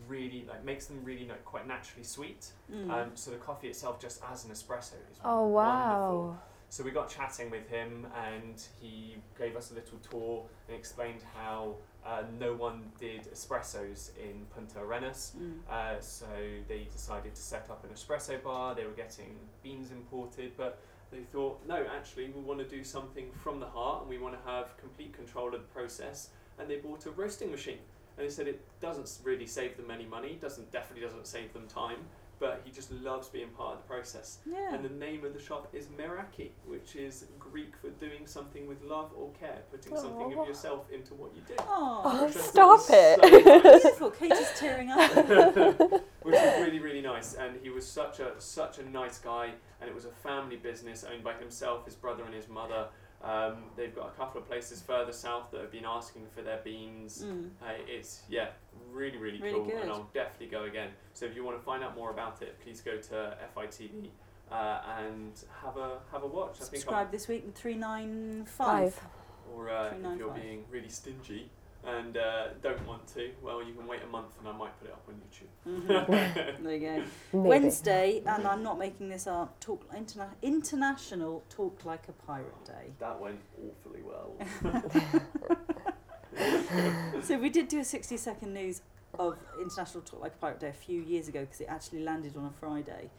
really 0.08 0.46
like 0.48 0.64
makes 0.66 0.86
them 0.88 1.00
really 1.04 1.28
like 1.28 1.46
quite 1.46 1.68
naturally 1.68 2.04
sweet. 2.04 2.48
Mm. 2.74 2.90
Um, 2.90 3.12
so 3.14 3.32
the 3.32 3.38
coffee 3.38 3.68
itself, 3.68 4.00
just 4.02 4.22
as 4.32 4.46
an 4.46 4.52
espresso, 4.52 4.94
is 5.12 5.20
Oh 5.24 5.48
wonderful. 5.48 6.38
So 6.72 6.84
we 6.84 6.92
got 6.92 7.10
chatting 7.10 7.50
with 7.50 7.68
him, 7.68 8.06
and 8.16 8.62
he 8.80 9.16
gave 9.38 9.56
us 9.56 9.72
a 9.72 9.74
little 9.74 9.98
tour 10.10 10.46
and 10.68 10.78
explained 10.78 11.22
how 11.36 11.76
uh, 12.06 12.22
no 12.40 12.54
one 12.54 12.92
did 13.00 13.24
espressos 13.34 14.12
in 14.18 14.46
Punta 14.54 14.80
Arenas. 14.80 15.34
Mm. 15.38 15.54
Uh, 15.68 16.00
so 16.00 16.28
they 16.68 16.88
decided 16.92 17.34
to 17.34 17.42
set 17.42 17.70
up 17.72 17.84
an 17.84 17.90
espresso 17.90 18.42
bar. 18.44 18.76
They 18.76 18.86
were 18.86 18.92
getting 18.92 19.36
beans 19.64 19.92
imported, 19.92 20.52
but 20.58 20.80
they 21.12 21.22
thought, 21.32 21.60
no, 21.68 21.84
actually, 21.98 22.30
we 22.30 22.42
want 22.42 22.60
to 22.60 22.68
do 22.68 22.84
something 22.84 23.32
from 23.44 23.60
the 23.60 23.66
heart, 23.66 24.02
and 24.02 24.10
we 24.10 24.20
want 24.20 24.36
to 24.36 24.50
have 24.50 24.78
complete 24.78 25.12
control 25.12 25.48
of 25.48 25.62
the 25.62 25.68
process. 25.74 26.30
And 26.60 26.70
they 26.70 26.78
bought 26.78 27.06
a 27.08 27.12
roasting 27.12 27.50
machine. 27.50 27.80
And 28.16 28.28
they 28.28 28.32
said 28.32 28.48
it 28.48 28.62
doesn't 28.80 29.26
really 29.26 29.48
save 29.48 29.76
them 29.76 29.90
any 29.90 30.06
money, 30.06 30.38
doesn't 30.40 30.72
definitely 30.72 31.04
doesn't 31.04 31.26
save 31.26 31.52
them 31.54 31.68
time, 31.68 32.00
but 32.40 32.62
he 32.64 32.72
just 32.72 32.92
loves 32.92 33.28
being 33.28 33.50
part 33.50 33.74
of 33.76 33.82
the 33.84 33.88
process. 33.88 34.40
Yeah. 34.46 34.74
And 34.74 34.84
the 34.84 34.90
name 34.90 35.26
of 35.26 35.34
the 35.34 35.40
shop 35.42 35.68
is 35.74 35.88
Meraki, 35.88 36.52
which 36.66 36.96
is 36.96 37.26
Greek 37.38 37.76
for 37.82 37.90
doing 37.92 38.26
something 38.26 38.66
with 38.68 38.82
love 38.84 39.12
or 39.18 39.30
care, 39.40 39.60
putting 39.72 39.96
something 39.98 40.34
Aw. 40.38 40.42
of 40.42 40.48
yourself 40.48 40.86
into 40.92 41.14
what 41.16 41.32
you 41.36 41.42
do. 41.48 41.56
Oh, 41.60 42.02
Oh, 42.06 42.26
Which 42.26 42.36
I 42.36 42.40
thought 42.40 42.50
stop 42.50 42.70
was 42.70 42.88
so 42.88 42.94
it. 42.96 43.20
nice. 43.64 43.82
beautiful. 43.82 44.12
Katie's 44.12 44.52
tearing 44.58 44.90
up. 44.90 45.12
which 46.22 46.36
was 46.36 46.62
really 46.62 46.80
really 46.80 47.02
nice 47.02 47.34
and 47.36 47.56
he 47.64 47.70
was 47.70 47.88
such 47.88 48.20
a 48.20 48.34
such 48.40 48.78
a 48.78 48.90
nice 48.90 49.20
guy 49.20 49.52
and 49.80 49.90
it 49.90 49.96
was 49.96 50.04
a 50.06 50.12
family 50.12 50.58
business 50.58 51.06
owned 51.10 51.24
by 51.24 51.34
himself 51.34 51.86
his 51.86 51.96
brother 51.96 52.24
and 52.26 52.34
his 52.34 52.48
mother 52.50 52.88
um, 53.24 53.64
they've 53.76 53.96
got 53.96 54.08
a 54.08 54.12
couple 54.12 54.40
of 54.42 54.48
places 54.48 54.82
further 54.82 55.12
south 55.14 55.50
that 55.52 55.62
have 55.62 55.72
been 55.72 55.86
asking 55.86 56.24
for 56.36 56.42
their 56.42 56.60
beans 56.64 57.24
Mm. 57.26 57.50
uh, 57.62 57.68
it's 57.88 58.24
yeah 58.30 58.50
really 58.92 59.18
really, 59.18 59.40
Really 59.40 59.56
cool 59.56 59.66
good. 59.66 59.82
and 59.82 59.92
i'll 59.92 60.10
definitely 60.14 60.48
go 60.48 60.64
again 60.64 60.90
so 61.14 61.26
if 61.26 61.36
you 61.36 61.44
want 61.44 61.58
to 61.58 61.64
find 61.64 61.84
out 61.84 61.96
more 61.96 62.12
about 62.12 62.42
it 62.42 62.60
please 62.64 62.82
go 62.82 62.98
to 62.98 63.38
fitv 63.56 64.10
uh, 64.52 64.82
and 65.00 65.34
have 65.64 65.78
a 65.78 66.00
have 66.12 66.24
a 66.24 66.28
watch 66.28 66.56
i 66.56 66.58
think 66.60 66.64
I'm- 66.74 66.80
Subscribe 66.82 67.12
this 67.12 67.28
week 67.28 67.44
in 67.46 67.52
three 67.52 67.76
nine 67.76 68.46
five. 68.46 68.94
Five. 68.96 69.10
or 69.54 69.70
uh, 69.70 69.88
if 69.88 69.94
you're 69.94 70.34
395. 70.34 70.42
being 70.42 70.66
really 70.70 70.90
stingy 70.90 71.50
and 71.86 72.18
uh, 72.18 72.50
don't 72.62 72.86
want 72.86 73.08
to 73.16 73.32
well 73.42 73.64
you 73.64 73.74
can 73.74 73.88
wait 73.88 74.02
a 74.04 74.08
month 74.08 74.34
and 74.40 74.48
i 74.48 74.52
might 74.52 74.78
put 74.80 74.90
it 74.90 74.94
up 74.94 75.04
on 75.08 75.16
youtube 75.16 75.48
Mhm. 76.08 76.64
there 76.64 76.74
you 76.76 76.80
go. 76.80 77.04
Maybe. 77.32 77.48
Wednesday, 77.50 78.22
and 78.26 78.46
I'm 78.48 78.64
not 78.64 78.78
making 78.80 79.08
this 79.10 79.28
up. 79.28 79.60
Talk 79.62 79.90
interna- 79.94 80.34
international 80.42 81.44
Talk 81.50 81.86
Like 81.86 82.08
a 82.10 82.12
Pirate 82.12 82.66
Day. 82.66 82.92
that 83.00 83.20
went 83.22 83.40
awfully 83.66 84.02
well 84.04 84.36
so 87.24 87.38
we 87.38 87.50
did 87.50 87.68
do 87.68 87.80
a 87.80 87.84
60 87.84 88.18
second 88.18 88.54
news 88.54 88.82
of 89.18 89.38
International 89.62 90.02
Talk 90.04 90.22
Like 90.22 90.34
a 90.34 90.38
Pirate 90.38 90.60
Day 90.60 90.70
a 90.70 90.74
few 90.74 91.02
years 91.02 91.28
ago 91.28 91.42
because 91.42 91.62
it 91.62 91.68
actually 91.70 92.04
landed 92.04 92.38
on 92.38 92.46
a 92.46 92.52
Friday, 92.60 93.10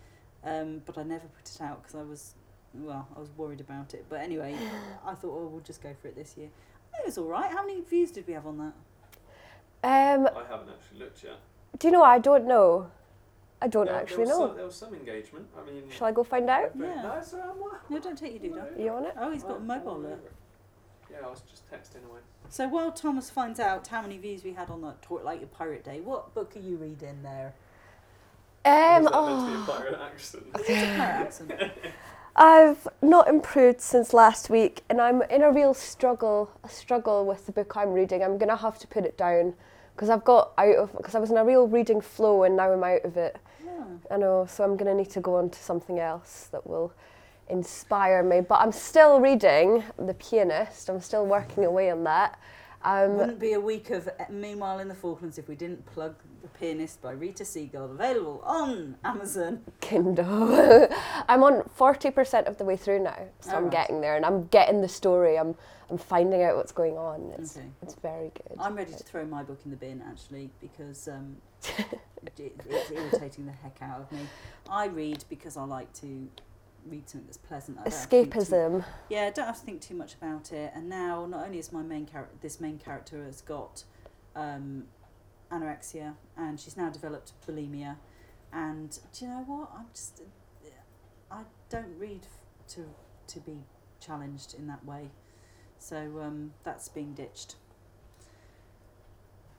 um, 0.45 0.83
but 0.87 0.97
I 0.99 1.03
never 1.03 1.27
put 1.27 1.49
it 1.55 1.61
out 1.61 1.83
because 1.83 1.95
I 1.97 2.03
was, 2.03 2.35
well, 2.75 3.07
I 3.17 3.21
was 3.21 3.29
worried 3.37 3.61
about 3.61 3.95
it. 3.95 4.07
But 4.09 4.21
anyway, 4.21 4.55
I 5.07 5.15
thought, 5.15 5.33
oh, 5.37 5.49
we'll 5.51 5.61
just 5.63 5.83
go 5.83 5.95
for 6.01 6.09
it 6.09 6.17
this 6.17 6.37
year. 6.37 6.49
It 6.99 7.07
was 7.07 7.19
all 7.19 7.27
right. 7.27 7.51
How 7.51 7.65
many 7.65 7.81
views 7.83 8.11
did 8.11 8.27
we 8.27 8.35
have 8.35 8.47
on 8.47 8.59
that? 8.59 8.73
Um, 9.83 10.29
I 10.37 10.45
haven't 10.51 10.69
actually 10.71 10.99
looked 10.99 11.23
yet. 11.25 11.39
do 11.79 11.89
you 11.89 11.93
know? 11.93 12.03
I 12.03 12.19
don't 12.19 12.47
know. 12.47 12.91
I 13.63 13.69
don't 13.69 13.85
There- 13.87 13.95
there 13.95 14.03
actually 14.03 14.21
was 14.21 14.29
know. 14.31 14.47
Some, 14.49 14.57
there 14.57 14.65
was 14.65 14.75
some 14.77 14.95
engagement. 14.95 15.47
I 15.59 15.65
mean, 15.71 15.83
Shall 15.91 16.07
I 16.07 16.13
go 16.13 16.23
find 16.25 16.49
out? 16.49 16.71
Yeah. 16.79 17.03
No, 17.03 17.13
it's 17.19 17.33
all 17.35 17.41
right, 17.41 17.49
I'm 17.51 17.61
not- 17.61 17.91
No, 17.91 17.99
don't 17.99 18.17
take 18.19 18.43
your 18.43 18.53
doodah. 18.53 18.79
You 18.83 18.91
on 18.91 19.05
it? 19.05 19.15
Oh, 19.19 19.31
he's 19.31 19.43
got 19.43 19.53
a 19.53 19.55
I'm 19.57 19.67
mobile 19.67 19.91
all 19.91 19.99
there. 20.01 20.13
it. 20.13 20.33
Yeah, 21.11 21.27
I 21.27 21.31
was 21.31 21.42
just 21.51 21.70
texting 21.70 22.09
away. 22.09 22.20
So 22.49 22.68
while 22.68 22.92
Thomas 22.92 23.31
finds 23.31 23.61
out 23.61 23.87
how 23.87 24.03
many 24.03 24.18
views 24.18 24.44
we 24.44 24.53
had 24.53 24.70
on 24.70 24.83
that 24.83 25.03
Talk 25.03 25.25
Like 25.25 25.42
a 25.42 25.46
Pirate 25.46 25.85
Day, 25.85 26.01
what 26.01 26.35
book 26.35 26.57
are 26.57 26.61
you 26.61 26.77
reading 26.77 27.23
there? 27.23 27.55
Um, 28.64 29.05
Was 29.05 29.12
that 29.12 29.27
meant 29.27 29.40
to 29.40 29.46
be 29.46 29.53
a 29.53 29.59
oh, 29.59 29.79
pirate 29.79 30.01
accent? 30.01 30.53
Pirate 30.53 30.77
accent. 30.99 31.53
I've 32.37 32.88
not 33.03 33.29
improved 33.29 33.81
since 33.81 34.14
last 34.14 34.51
week, 34.51 34.83
and 34.88 35.01
I'm 35.01 35.23
in 35.23 35.42
a 35.42 35.51
real 35.51 35.75
struggle. 35.75 36.51
A 36.62 36.68
struggle 36.68 37.27
with 37.27 37.46
the 37.46 37.53
book 37.53 37.77
I'm 37.77 37.92
reading. 37.92 38.23
I'm 38.23 38.38
gonna 38.38 38.57
have 38.57 38.79
to 38.79 38.87
put 38.87 39.05
it 39.05 39.18
down 39.18 39.55
because 39.94 40.09
I've 40.09 40.25
got 40.25 40.53
out 40.57 40.77
of 40.77 40.96
because 40.96 41.14
I 41.14 41.18
was 41.18 41.31
in 41.31 41.37
a 41.37 41.44
real 41.44 41.66
reading 41.66 42.01
flow, 42.01 42.44
and 42.44 42.57
now 42.57 42.73
I'm 42.73 42.85
out 42.85 43.05
of 43.05 43.16
it. 43.16 43.37
Yeah. 43.64 43.85
I 44.11 44.16
know, 44.16 44.46
so 44.49 44.64
I'm 44.64 44.77
gonna 44.77 44.94
need 44.94 45.11
to 45.11 45.20
go 45.20 45.37
on 45.37 45.51
to 45.51 45.59
something 45.59 45.99
else 45.99 46.49
that 46.53 46.66
will 46.66 46.92
inspire 47.51 48.23
me. 48.23 48.41
But 48.41 48.61
I'm 48.61 48.73
still 48.73 49.21
reading 49.21 49.85
The 49.99 50.15
Pianist. 50.15 50.89
I'm 50.89 51.01
still 51.01 51.27
working 51.27 51.65
away 51.65 51.91
on 51.91 52.05
that. 52.05 52.39
Um, 52.83 53.19
Wouldn't 53.19 53.39
be 53.39 53.53
a 53.53 53.61
week 53.61 53.91
of 53.91 54.09
uh, 54.09 54.25
Meanwhile 54.31 54.79
in 54.79 54.89
the 54.89 54.95
Falklands 54.95 55.37
if 55.37 55.49
we 55.49 55.55
didn't 55.55 55.85
plug 55.85 56.15
The 56.41 56.49
Pianist 56.49 57.03
by 57.03 57.13
Rita 57.13 57.45
Seagull, 57.45 57.91
available 57.91 58.43
on 58.45 58.97
Amazon. 59.05 59.61
Kindle. 59.83 60.89
I'm 61.29 61.43
on 61.43 61.69
forty 61.75 62.11
percent 62.11 62.47
of 62.47 62.57
the 62.57 62.65
way 62.65 62.79
through 62.79 63.01
now, 63.03 63.19
so 63.41 63.51
I'm 63.51 63.57
Alright. 63.65 63.71
getting 63.73 64.01
there, 64.01 64.17
and 64.17 64.25
I'm 64.25 64.47
getting 64.47 64.81
the 64.81 64.89
story. 64.89 65.39
I'm 65.39 65.55
I'm 65.91 65.99
finding 65.99 66.43
out 66.43 66.57
what's 66.57 66.73
going 66.73 66.97
on. 66.97 67.35
It's 67.39 67.59
Okay. 67.59 67.67
it's 67.83 67.95
very 67.97 68.31
good. 68.35 68.57
I'm 68.59 68.75
ready 68.77 68.93
to 68.93 69.05
throw 69.05 69.27
my 69.27 69.43
book 69.43 69.61
in 69.67 69.71
the 69.73 69.77
bin 69.77 70.03
actually 70.09 70.49
because 70.63 71.07
um, 71.07 71.37
it, 72.39 72.59
it's 72.67 72.91
irritating 72.91 73.45
the 73.45 73.53
heck 73.53 73.77
out 73.83 74.01
of 74.01 74.11
me. 74.11 74.21
I 74.71 74.87
read 74.87 75.23
because 75.29 75.59
I 75.59 75.65
like 75.65 75.93
to 76.01 76.29
read 76.87 77.09
something 77.09 77.27
that's 77.27 77.38
pleasant. 77.38 77.79
I 77.79 77.85
don't 77.85 77.93
have 77.93 78.03
to 78.03 78.09
think 78.09 78.33
too- 78.33 78.38
Escapism. 78.40 78.85
Yeah, 79.09 79.27
I 79.27 79.31
don't 79.31 79.47
have 79.47 79.59
to 79.59 79.64
think 79.64 79.81
too 79.81 79.95
much 79.95 80.14
about 80.14 80.53
it. 80.53 80.73
And 80.75 80.88
now, 80.88 81.27
not 81.27 81.45
only 81.47 81.59
is 81.59 81.73
my 81.73 81.83
main 81.83 82.07
character, 82.07 82.37
this 82.40 82.61
main 82.61 82.79
character 82.79 83.25
has 83.25 83.40
got 83.40 83.85
um, 84.37 84.85
anorexia, 85.51 86.14
and 86.37 86.59
she's 86.61 86.77
now 86.77 86.88
developed 86.90 87.33
bulimia. 87.47 87.97
And 88.53 88.99
do 89.12 89.25
you 89.25 89.31
know 89.31 89.45
what? 89.47 89.71
I'm 89.77 89.87
just, 89.95 90.23
I 91.31 91.43
don't 91.69 91.97
read 91.99 92.27
to 92.71 92.85
to 93.29 93.40
be 93.40 93.59
challenged 94.01 94.55
in 94.55 94.66
that 94.66 94.85
way. 94.85 95.11
So 95.79 95.97
um, 96.21 96.53
that's 96.64 96.88
being 96.88 97.14
ditched. 97.14 97.55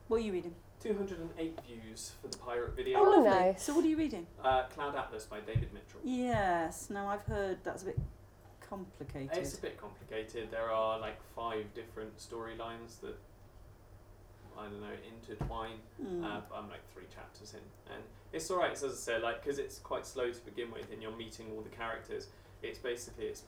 What 0.08 0.18
are 0.18 0.24
you 0.24 0.32
reading? 0.32 0.54
208 0.82 1.58
views 1.66 2.12
for 2.20 2.28
the 2.28 2.36
pirate 2.38 2.74
video. 2.74 2.98
Oh, 2.98 3.04
lovely. 3.04 3.30
nice. 3.30 3.62
So 3.62 3.74
what 3.74 3.84
are 3.84 3.88
you 3.88 3.96
reading? 3.96 4.26
Uh, 4.42 4.64
Cloud 4.64 4.96
Atlas 4.96 5.24
by 5.26 5.40
David 5.40 5.72
Mitchell. 5.72 6.00
Yes. 6.02 6.90
Now 6.90 7.06
I've 7.08 7.22
heard 7.22 7.58
that's 7.62 7.82
a 7.82 7.86
bit 7.86 7.98
complicated. 8.68 9.36
It's 9.36 9.56
a 9.56 9.60
bit 9.60 9.80
complicated. 9.80 10.50
There 10.50 10.70
are 10.70 10.98
like 10.98 11.20
five 11.36 11.72
different 11.74 12.18
storylines 12.18 13.00
that 13.00 13.16
I 14.58 14.64
don't 14.64 14.80
know 14.80 14.88
intertwine. 15.08 15.76
Mm. 16.02 16.24
Uh, 16.24 16.40
I'm 16.54 16.68
like 16.68 16.80
three 16.92 17.06
chapters 17.14 17.54
in, 17.54 17.94
and 17.94 18.02
it's 18.32 18.50
all 18.50 18.58
right. 18.58 18.72
As 18.72 18.82
I 18.84 18.88
said, 18.88 19.22
like 19.22 19.42
because 19.42 19.58
it's 19.58 19.78
quite 19.78 20.04
slow 20.04 20.30
to 20.30 20.40
begin 20.40 20.70
with, 20.72 20.90
and 20.92 21.00
you're 21.00 21.16
meeting 21.16 21.46
all 21.54 21.62
the 21.62 21.70
characters. 21.74 22.28
It's 22.62 22.78
basically 22.78 23.26
it's 23.26 23.42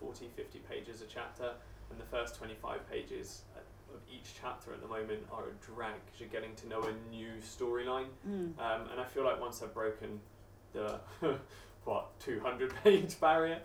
40, 0.00 0.28
50 0.36 0.58
pages 0.70 1.00
a 1.00 1.06
chapter, 1.06 1.52
and 1.90 1.98
the 1.98 2.04
first 2.04 2.36
25 2.36 2.88
pages 2.90 3.42
of 3.94 4.00
each 4.12 4.34
chapter 4.40 4.72
at 4.72 4.80
the 4.80 4.88
moment 4.88 5.20
are 5.32 5.44
a 5.44 5.52
drag 5.74 5.94
because 6.04 6.20
you're 6.20 6.28
getting 6.28 6.54
to 6.56 6.68
know 6.68 6.82
a 6.82 7.10
new 7.10 7.32
storyline. 7.40 8.06
Mm. 8.28 8.58
Um, 8.58 8.88
and 8.90 9.00
I 9.00 9.04
feel 9.04 9.24
like 9.24 9.40
once 9.40 9.62
I've 9.62 9.74
broken 9.74 10.20
the 10.72 10.98
what 11.84 12.18
200 12.20 12.74
page 12.84 13.18
barrier, 13.20 13.60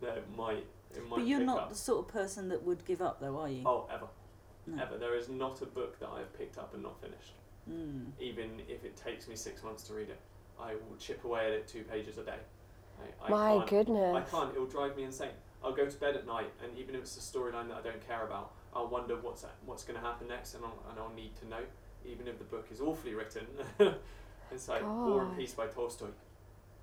that 0.00 0.16
it 0.18 0.26
might 0.36 0.66
it 0.94 1.08
might. 1.08 1.16
But 1.18 1.26
you're 1.26 1.38
pick 1.38 1.46
not 1.46 1.58
up. 1.58 1.68
the 1.70 1.74
sort 1.76 2.06
of 2.06 2.12
person 2.12 2.48
that 2.48 2.62
would 2.62 2.84
give 2.84 3.02
up, 3.02 3.20
though, 3.20 3.38
are 3.38 3.48
you? 3.48 3.62
Oh, 3.66 3.86
ever, 3.92 4.06
No. 4.66 4.82
ever. 4.82 4.96
There 4.98 5.16
is 5.16 5.28
not 5.28 5.60
a 5.62 5.66
book 5.66 5.98
that 6.00 6.08
I 6.08 6.20
have 6.20 6.36
picked 6.36 6.58
up 6.58 6.74
and 6.74 6.82
not 6.82 7.00
finished. 7.00 7.34
Mm. 7.70 8.06
Even 8.20 8.60
if 8.68 8.84
it 8.84 8.96
takes 8.96 9.28
me 9.28 9.36
six 9.36 9.62
months 9.62 9.82
to 9.84 9.94
read 9.94 10.08
it, 10.08 10.20
I 10.60 10.74
will 10.74 10.96
chip 10.98 11.24
away 11.24 11.46
at 11.46 11.52
it 11.52 11.68
two 11.68 11.82
pages 11.82 12.16
a 12.18 12.22
day. 12.22 12.38
I, 13.20 13.26
I 13.26 13.30
My 13.30 13.56
can't, 13.58 13.70
goodness. 13.70 14.16
I 14.16 14.20
can't. 14.30 14.54
It'll 14.54 14.66
drive 14.66 14.96
me 14.96 15.02
insane. 15.02 15.30
I'll 15.62 15.74
go 15.74 15.84
to 15.86 15.96
bed 15.98 16.14
at 16.16 16.26
night, 16.26 16.50
and 16.62 16.76
even 16.78 16.94
if 16.94 17.02
it's 17.02 17.16
a 17.16 17.20
storyline 17.20 17.68
that 17.68 17.76
I 17.78 17.82
don't 17.82 18.06
care 18.06 18.24
about, 18.24 18.52
I'll 18.74 18.88
wonder 18.88 19.16
what's 19.16 19.44
what's 19.64 19.84
going 19.84 19.98
to 19.98 20.04
happen 20.04 20.28
next, 20.28 20.54
and 20.54 20.64
I'll, 20.64 20.78
and 20.90 20.98
I'll 20.98 21.14
need 21.14 21.34
to 21.36 21.48
know, 21.48 21.60
even 22.04 22.28
if 22.28 22.38
the 22.38 22.44
book 22.44 22.68
is 22.70 22.80
awfully 22.80 23.14
written. 23.14 23.46
it's 24.52 24.68
like 24.68 24.82
War 24.82 25.22
and 25.22 25.36
Peace 25.36 25.52
by 25.52 25.66
Tolstoy. 25.66 26.08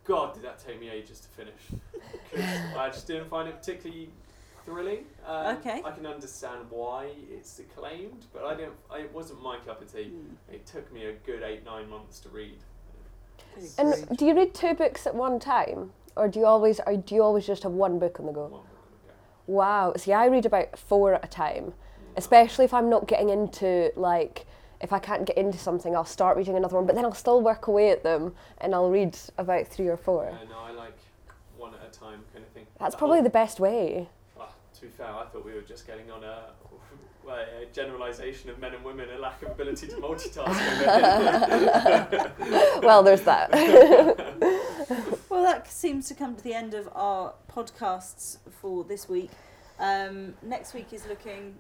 God, 0.06 0.34
did 0.34 0.44
that 0.44 0.60
take 0.66 0.80
me 0.80 0.90
ages 0.90 1.22
to 1.22 1.28
finish? 1.30 2.76
I 2.78 2.90
just 2.90 3.08
didn't 3.08 3.30
find 3.30 3.48
it 3.48 3.56
particularly 3.58 4.10
thrilling. 4.66 5.06
Um, 5.26 5.58
Okay. 5.58 5.82
I 5.84 5.92
can 5.92 6.06
understand 6.06 6.66
why 6.70 7.10
it's 7.32 7.60
acclaimed, 7.60 8.26
but 8.34 8.44
I 8.44 8.56
didn't. 8.56 8.74
I, 8.92 9.00
it 9.00 9.14
wasn't 9.14 9.42
my 9.42 9.58
cup 9.60 9.82
of 9.82 9.92
tea. 9.92 10.12
Mm. 10.14 10.54
It 10.54 10.66
took 10.66 10.92
me 10.92 11.06
a 11.06 11.14
good 11.14 11.44
eight 11.44 11.64
nine 11.66 11.90
months 11.90 12.20
to 12.22 12.30
read. 12.30 12.58
And 13.78 14.18
do 14.18 14.26
you 14.26 14.36
read 14.36 14.54
two 14.54 14.74
books 14.74 15.06
at 15.06 15.14
one 15.14 15.40
time, 15.40 15.92
or 16.16 16.28
do 16.28 16.40
you 16.40 16.46
always, 16.46 16.80
or 16.88 16.98
do 16.98 17.16
you 17.16 17.22
always 17.22 17.46
just 17.46 17.64
have 17.64 17.72
one 17.72 18.00
book 18.00 18.20
on 18.20 18.26
the 18.26 18.32
go? 18.32 18.42
One 18.44 18.52
book 18.52 18.62
on 18.62 18.92
the 18.92 19.08
go. 19.08 19.14
Wow. 19.48 19.94
See, 19.98 20.14
I 20.14 20.26
read 20.26 20.46
about 20.46 20.78
four 20.78 21.14
at 21.14 21.26
a 21.26 21.28
time, 21.28 21.74
especially 22.16 22.66
if 22.66 22.74
I'm 22.74 22.90
not 22.90 23.08
getting 23.08 23.30
into 23.30 23.92
like. 23.96 24.46
If 24.82 24.92
I 24.92 25.00
can't 25.00 25.26
get 25.26 25.38
into 25.38 25.58
something, 25.58 25.96
I'll 25.96 26.04
start 26.04 26.36
reading 26.36 26.58
another 26.58 26.76
one, 26.76 26.86
but 26.86 26.94
then 26.96 27.06
I'll 27.06 27.14
still 27.14 27.40
work 27.40 27.68
away 27.68 27.90
at 27.92 28.04
them, 28.04 28.36
and 28.58 28.76
I'll 28.76 28.90
read 28.90 29.18
about 29.38 29.66
three 29.66 29.88
or 29.88 29.96
four. 29.96 30.26
Yeah, 30.30 30.50
no, 30.50 30.60
I 30.60 30.72
like 30.72 30.98
one 31.58 31.74
at 31.74 31.88
a 31.88 31.98
time 31.98 32.20
kind 32.34 32.44
of 32.44 32.52
thing. 32.52 32.66
That's 32.80 32.94
That 32.94 33.00
probably 33.00 33.22
the 33.22 33.30
best 33.30 33.62
way. 33.62 34.10
Ah, 34.38 34.50
to 34.76 34.82
be 34.82 34.90
fair, 34.90 35.08
I 35.08 35.24
thought 35.32 35.46
we 35.46 35.54
were 35.54 35.62
just 35.62 35.88
getting 35.88 36.12
on 36.12 36.26
a, 36.26 36.50
well, 37.26 37.38
a 37.38 37.66
generalisation 37.74 38.50
of 38.50 38.60
men 38.60 38.74
and 38.74 38.84
women, 38.84 39.08
a 39.16 39.20
lack 39.20 39.42
of 39.44 39.52
ability 39.52 39.88
to 39.88 39.96
multitask. 39.96 40.48
well, 42.84 43.04
there's 43.04 43.22
that. 43.22 43.50
Well, 45.30 45.42
that 45.44 45.72
seems 45.72 46.08
to 46.10 46.14
come 46.14 46.36
to 46.36 46.44
the 46.44 46.54
end 46.54 46.74
of 46.76 46.88
our 46.94 47.34
podcasts 47.52 48.38
for 48.62 48.84
this 48.84 49.10
week. 49.10 49.32
Um, 49.80 50.36
next 50.44 50.76
week 50.76 50.94
is 50.94 51.08
looking, 51.08 51.56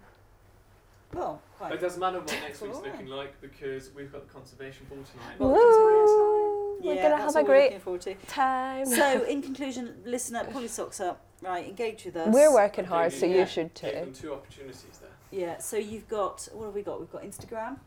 well, 1.12 1.42
it 1.72 1.82
doesn't 1.82 2.00
matter 2.00 2.20
what 2.20 2.28
next 2.44 2.62
week's 2.62 2.76
Alright. 2.78 2.92
looking 3.00 3.08
like 3.08 3.42
because 3.42 3.90
we've 3.96 4.12
got 4.12 4.28
the 4.28 4.34
conservation 4.34 4.86
ball 4.90 5.00
tonight. 5.12 5.40
Woo! 5.40 6.78
We're 6.84 6.94
yeah, 6.96 7.10
gonna 7.10 7.24
have 7.24 7.36
a 7.36 7.44
great 7.44 7.64
looking 7.72 7.80
forward 7.80 8.02
to. 8.02 8.14
time. 8.28 8.86
So, 8.86 9.24
in 9.24 9.42
conclusion, 9.42 9.96
listen 10.06 10.36
up, 10.36 10.52
pull 10.52 10.62
your 10.62 10.70
socks 10.70 11.00
up, 11.00 11.22
right? 11.42 11.68
Engage 11.68 12.06
with 12.06 12.16
us. 12.18 12.28
We're 12.32 12.54
working 12.54 12.86
hard, 12.86 13.12
so 13.12 13.26
you- 13.26 13.38
you 13.40 13.46
should 13.48 13.74
Gave 13.74 13.92
too. 13.92 14.00
them 14.00 14.14
two 14.14 14.34
opportunities 14.34 15.00
there. 15.02 15.10
Yeah. 15.34 15.58
So 15.58 15.78
you've 15.78 16.08
got 16.08 16.48
what 16.54 16.66
have 16.66 16.76
we 16.76 16.82
got? 16.82 17.00
We've 17.00 17.12
got 17.12 17.24
Instagram. 17.24 17.78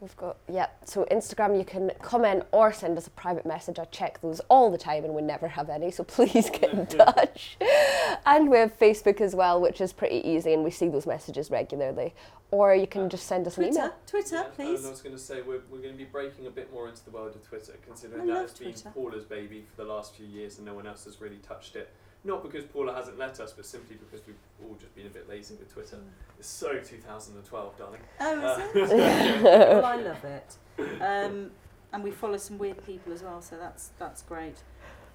We've 0.00 0.16
got, 0.16 0.36
yeah, 0.48 0.68
so 0.84 1.04
Instagram, 1.10 1.58
you 1.58 1.64
can 1.64 1.90
comment 2.00 2.44
or 2.52 2.72
send 2.72 2.96
us 2.96 3.08
a 3.08 3.10
private 3.10 3.44
message. 3.44 3.80
I 3.80 3.84
check 3.86 4.20
those 4.20 4.40
all 4.48 4.70
the 4.70 4.78
time 4.78 5.04
and 5.04 5.12
we 5.12 5.22
never 5.22 5.48
have 5.48 5.68
any, 5.68 5.90
so 5.90 6.04
please 6.04 6.50
get 6.50 6.72
in 6.72 6.86
touch. 6.86 7.58
And 8.24 8.48
we 8.48 8.58
have 8.58 8.78
Facebook 8.78 9.20
as 9.20 9.34
well, 9.34 9.60
which 9.60 9.80
is 9.80 9.92
pretty 9.92 10.26
easy 10.26 10.52
and 10.54 10.62
we 10.62 10.70
see 10.70 10.88
those 10.88 11.04
messages 11.04 11.50
regularly. 11.50 12.14
Or 12.52 12.76
you 12.76 12.86
can 12.86 13.02
uh, 13.02 13.08
just 13.08 13.26
send 13.26 13.48
us 13.48 13.58
an 13.58 13.64
Twitter, 13.64 13.78
email. 13.80 13.94
Twitter, 14.06 14.36
Yeah, 14.36 14.42
please. 14.54 14.78
And 14.78 14.86
I 14.86 14.90
was 14.90 15.02
going 15.02 15.16
to 15.16 15.20
say 15.20 15.40
we're, 15.40 15.62
we're 15.68 15.82
going 15.82 15.94
to 15.94 15.98
be 15.98 16.04
breaking 16.04 16.46
a 16.46 16.50
bit 16.50 16.72
more 16.72 16.88
into 16.88 17.04
the 17.04 17.10
world 17.10 17.34
of 17.34 17.42
Twitter, 17.42 17.74
considering 17.84 18.22
I 18.22 18.26
that 18.26 18.32
love 18.34 18.44
it's 18.44 18.82
been 18.82 18.92
Paula's 18.92 19.24
baby 19.24 19.66
for 19.68 19.82
the 19.82 19.88
last 19.88 20.14
few 20.14 20.26
years 20.26 20.58
and 20.58 20.66
no 20.66 20.74
one 20.74 20.86
else 20.86 21.06
has 21.06 21.20
really 21.20 21.38
touched 21.38 21.74
it. 21.74 21.92
Not 22.28 22.42
because 22.42 22.64
Paula 22.64 22.92
hasn't 22.94 23.18
let 23.18 23.40
us, 23.40 23.52
but 23.52 23.64
simply 23.64 23.96
because 23.96 24.24
we've 24.26 24.36
all 24.62 24.76
just 24.78 24.94
been 24.94 25.06
a 25.06 25.10
bit 25.10 25.28
lazy 25.28 25.54
with 25.54 25.72
Twitter. 25.72 25.98
It's 26.38 26.46
so 26.46 26.74
2012, 26.78 27.78
darling. 27.78 28.00
Oh, 28.20 28.40
Uh, 28.40 28.78
is 28.78 28.90
it? 28.92 29.42
well, 29.42 29.84
I 29.84 29.96
love 29.96 30.24
it. 30.24 30.56
Um, 31.00 31.50
and 31.92 32.04
we 32.04 32.10
follow 32.10 32.36
some 32.36 32.58
weird 32.58 32.84
people 32.84 33.12
as 33.14 33.22
well, 33.22 33.40
so 33.40 33.56
that's 33.56 33.92
that's 33.98 34.20
great. 34.22 34.56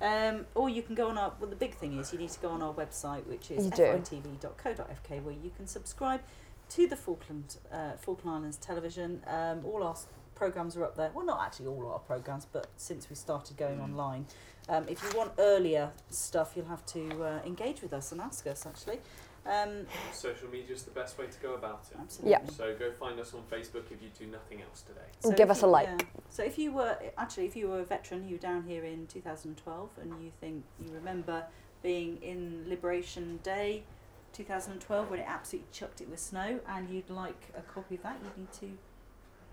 Um, 0.01 0.47
or 0.55 0.69
you 0.69 0.81
can 0.81 0.95
go 0.95 1.07
on 1.09 1.17
our. 1.19 1.33
Well, 1.39 1.49
the 1.49 1.55
big 1.55 1.75
thing 1.75 1.99
is 1.99 2.11
you 2.11 2.17
need 2.19 2.31
to 2.31 2.39
go 2.39 2.49
on 2.49 2.61
our 2.63 2.73
website, 2.73 3.25
which 3.27 3.51
is 3.51 3.65
You 3.65 3.71
fitv.co.fk, 3.71 5.23
where 5.23 5.35
you 5.35 5.51
can 5.55 5.67
subscribe 5.67 6.21
to 6.69 6.87
the 6.87 6.95
Falkland 6.95 7.57
uh, 7.71 7.91
Falkland 7.99 8.37
Islands 8.37 8.57
television. 8.57 9.21
Um, 9.27 9.63
all 9.65 9.83
our 9.83 9.91
s- 9.91 10.07
programs 10.35 10.75
are 10.77 10.83
up 10.83 10.95
there. 10.95 11.11
Well, 11.13 11.25
not 11.25 11.41
actually 11.41 11.67
all 11.67 11.87
our 11.91 11.99
programs, 11.99 12.45
but 12.45 12.67
since 12.77 13.09
we 13.09 13.15
started 13.15 13.57
going 13.57 13.79
Mm. 13.79 13.83
online. 13.83 14.25
Um, 14.69 14.85
if 14.87 15.03
you 15.03 15.17
want 15.17 15.33
earlier 15.39 15.91
stuff, 16.09 16.53
you'll 16.55 16.67
have 16.67 16.85
to 16.87 17.23
uh, 17.23 17.39
engage 17.45 17.81
with 17.81 17.93
us 17.93 18.11
and 18.13 18.21
ask 18.21 18.47
us. 18.47 18.65
Actually, 18.65 18.99
um, 19.45 19.85
Social 20.13 20.47
media 20.49 20.73
is 20.73 20.83
the 20.83 20.91
best 20.91 21.17
way 21.17 21.25
to 21.27 21.39
go 21.41 21.53
about 21.55 21.85
it. 21.91 21.97
absolutely. 21.99 22.31
Yeah. 22.31 22.45
So 22.49 22.73
go 22.75 22.91
find 22.93 23.19
us 23.19 23.33
on 23.33 23.41
Facebook 23.51 23.91
if 23.91 24.01
you 24.01 24.09
do 24.17 24.25
nothing 24.27 24.61
else 24.61 24.81
today. 24.81 25.01
And 25.25 25.35
give 25.35 25.49
if 25.49 25.57
us 25.57 25.61
a 25.63 25.67
like. 25.67 25.87
yeah. 25.89 25.97
So 26.29 26.43
if 26.43 26.57
you 26.57 26.71
were 26.71 26.97
actually, 27.17 27.45
if 27.45 27.55
you 27.57 27.67
were 27.67 27.79
a 27.81 27.85
veteran, 27.85 28.25
you 28.27 28.35
were 28.35 28.41
down 28.41 28.63
here 28.63 28.85
in 28.85 29.05
2012, 29.07 29.89
and 30.01 30.23
you 30.23 30.31
think 30.39 30.63
you 30.79 30.91
remember 30.93 31.43
being 31.81 32.21
in 32.23 32.63
Liberation 32.69 33.39
Day, 33.43 33.83
2012, 34.31 35.09
when 35.09 35.19
it 35.19 35.25
absolutely 35.27 35.67
chucked 35.73 35.99
it 35.99 36.09
with 36.09 36.19
snow, 36.19 36.59
and 36.69 36.89
you'd 36.89 37.09
like 37.09 37.49
a 37.57 37.61
copy 37.61 37.95
of 37.95 38.03
that, 38.03 38.17
you 38.23 38.29
need 38.43 38.51
to 38.53 38.77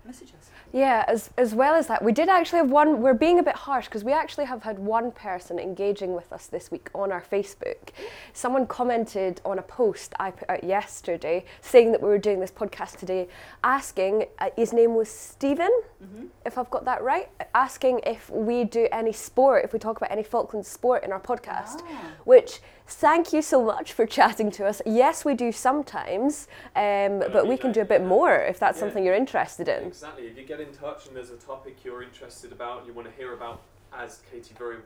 message 0.05 0.29
us. 0.39 0.49
Yeah, 0.73 1.03
as 1.07 1.29
as 1.37 1.53
well 1.53 1.75
as 1.75 1.87
that, 1.87 2.01
we 2.03 2.11
did 2.13 2.29
actually 2.29 2.59
have 2.59 2.69
one. 2.71 3.01
We're 3.01 3.13
being 3.13 3.39
a 3.39 3.43
bit 3.43 3.55
harsh 3.55 3.85
because 3.85 4.03
we 4.03 4.13
actually 4.13 4.45
have 4.45 4.63
had 4.63 4.79
one 4.79 5.11
person 5.11 5.59
engaging 5.59 6.13
with 6.13 6.31
us 6.31 6.47
this 6.47 6.71
week 6.71 6.89
on 6.95 7.11
our 7.11 7.21
Facebook. 7.21 7.89
Someone 8.33 8.65
commented 8.67 9.41
on 9.43 9.59
a 9.59 9.61
post 9.63 10.13
I 10.19 10.31
put 10.31 10.49
out 10.49 10.63
yesterday 10.63 11.43
saying 11.61 11.91
that 11.91 12.01
we 12.01 12.07
were 12.07 12.17
doing 12.17 12.39
this 12.39 12.51
podcast 12.51 12.97
today, 12.99 13.27
asking. 13.63 14.25
Uh, 14.39 14.49
his 14.55 14.73
name 14.73 14.95
was 14.95 15.09
Stephen, 15.09 15.71
Mm-hmm. 16.03 16.25
if 16.47 16.57
I've 16.57 16.69
got 16.71 16.85
that 16.85 17.03
right, 17.03 17.29
asking 17.53 17.99
if 18.07 18.27
we 18.31 18.63
do 18.63 18.87
any 18.91 19.11
sport, 19.11 19.63
if 19.65 19.71
we 19.73 19.77
talk 19.77 19.97
about 19.97 20.11
any 20.11 20.23
Falklands 20.23 20.67
sport 20.67 21.03
in 21.03 21.11
our 21.11 21.19
podcast. 21.19 21.81
Ah. 21.83 22.11
Which 22.23 22.59
thank 22.87 23.33
you 23.33 23.41
so 23.41 23.63
much 23.63 23.93
for 23.93 24.05
chatting 24.05 24.51
to 24.51 24.65
us. 24.65 24.81
Yes, 24.85 25.23
we 25.25 25.33
do 25.33 25.51
sometimes, 25.51 26.47
um, 26.75 27.19
but 27.31 27.47
we 27.47 27.57
can 27.57 27.71
do 27.71 27.81
a 27.81 27.85
bit 27.85 28.03
more 28.03 28.35
if 28.35 28.59
that's 28.59 28.77
Yeah. 28.77 28.81
something 28.81 29.03
you're 29.05 29.15
interested 29.15 29.67
in. 29.67 29.85
Exactly. 29.87 30.27
If 30.27 30.37
you 30.37 30.43
get 30.45 30.59
in 30.59 30.71
touch 30.73 31.07
and 31.07 31.15
there's 31.15 31.31
a 31.31 31.37
topic 31.37 31.83
you're 31.83 32.03
interested 32.03 32.51
about, 32.51 32.85
you 32.85 32.93
want 32.93 33.07
to 33.09 33.13
hear 33.15 33.33
about, 33.33 33.61
as 33.97 34.21
Katie 34.31 34.53
very, 34.57 34.77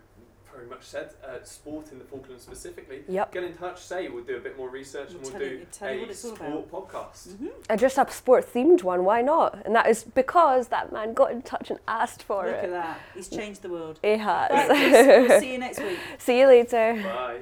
very 0.53 0.67
much 0.67 0.83
said, 0.83 1.13
uh, 1.27 1.43
sport 1.43 1.91
in 1.91 1.99
the 1.99 2.05
Falklands 2.05 2.41
specifically. 2.43 3.03
Yep. 3.09 3.31
Get 3.33 3.43
in 3.43 3.53
touch. 3.57 3.81
Say 3.83 4.07
we'll 4.07 4.23
do 4.23 4.37
a 4.37 4.39
bit 4.39 4.55
more 4.57 4.69
research 4.69 5.09
We'll 5.09 5.17
and 5.17 5.23
we'll 5.23 5.31
tell 5.31 5.39
do 5.41 5.45
you- 5.55 5.65
tell 5.71 5.93
you 5.93 6.03
a 6.03 6.07
what 6.07 6.15
sport 6.15 6.71
podcast. 6.71 7.27
Mm-hmm. 7.29 7.47
And 7.69 7.79
just 7.79 7.95
have 7.97 8.09
a 8.09 8.13
sport 8.13 8.45
themed 8.53 8.81
one, 8.83 9.03
why 9.03 9.21
not? 9.21 9.65
And 9.65 9.75
that 9.75 9.87
is 9.87 10.03
because 10.05 10.69
that 10.69 10.93
man 10.93 11.13
got 11.13 11.31
in 11.31 11.41
touch 11.41 11.69
and 11.69 11.79
asked 11.87 12.23
for 12.23 12.45
Look 12.45 12.53
it. 12.55 12.55
Look 12.55 12.63
at 12.63 12.69
that. 12.71 12.99
He's 13.13 13.27
changed 13.27 13.63
the 13.63 13.69
world. 13.69 13.99
He 14.01 14.15
has. 14.17 14.49
Right, 14.51 15.27
we'll 15.27 15.39
see 15.41 15.51
you 15.53 15.57
next 15.57 15.79
week. 15.81 15.99
See 16.19 16.39
you 16.39 16.47
later. 16.47 17.01
Bye. 17.03 17.39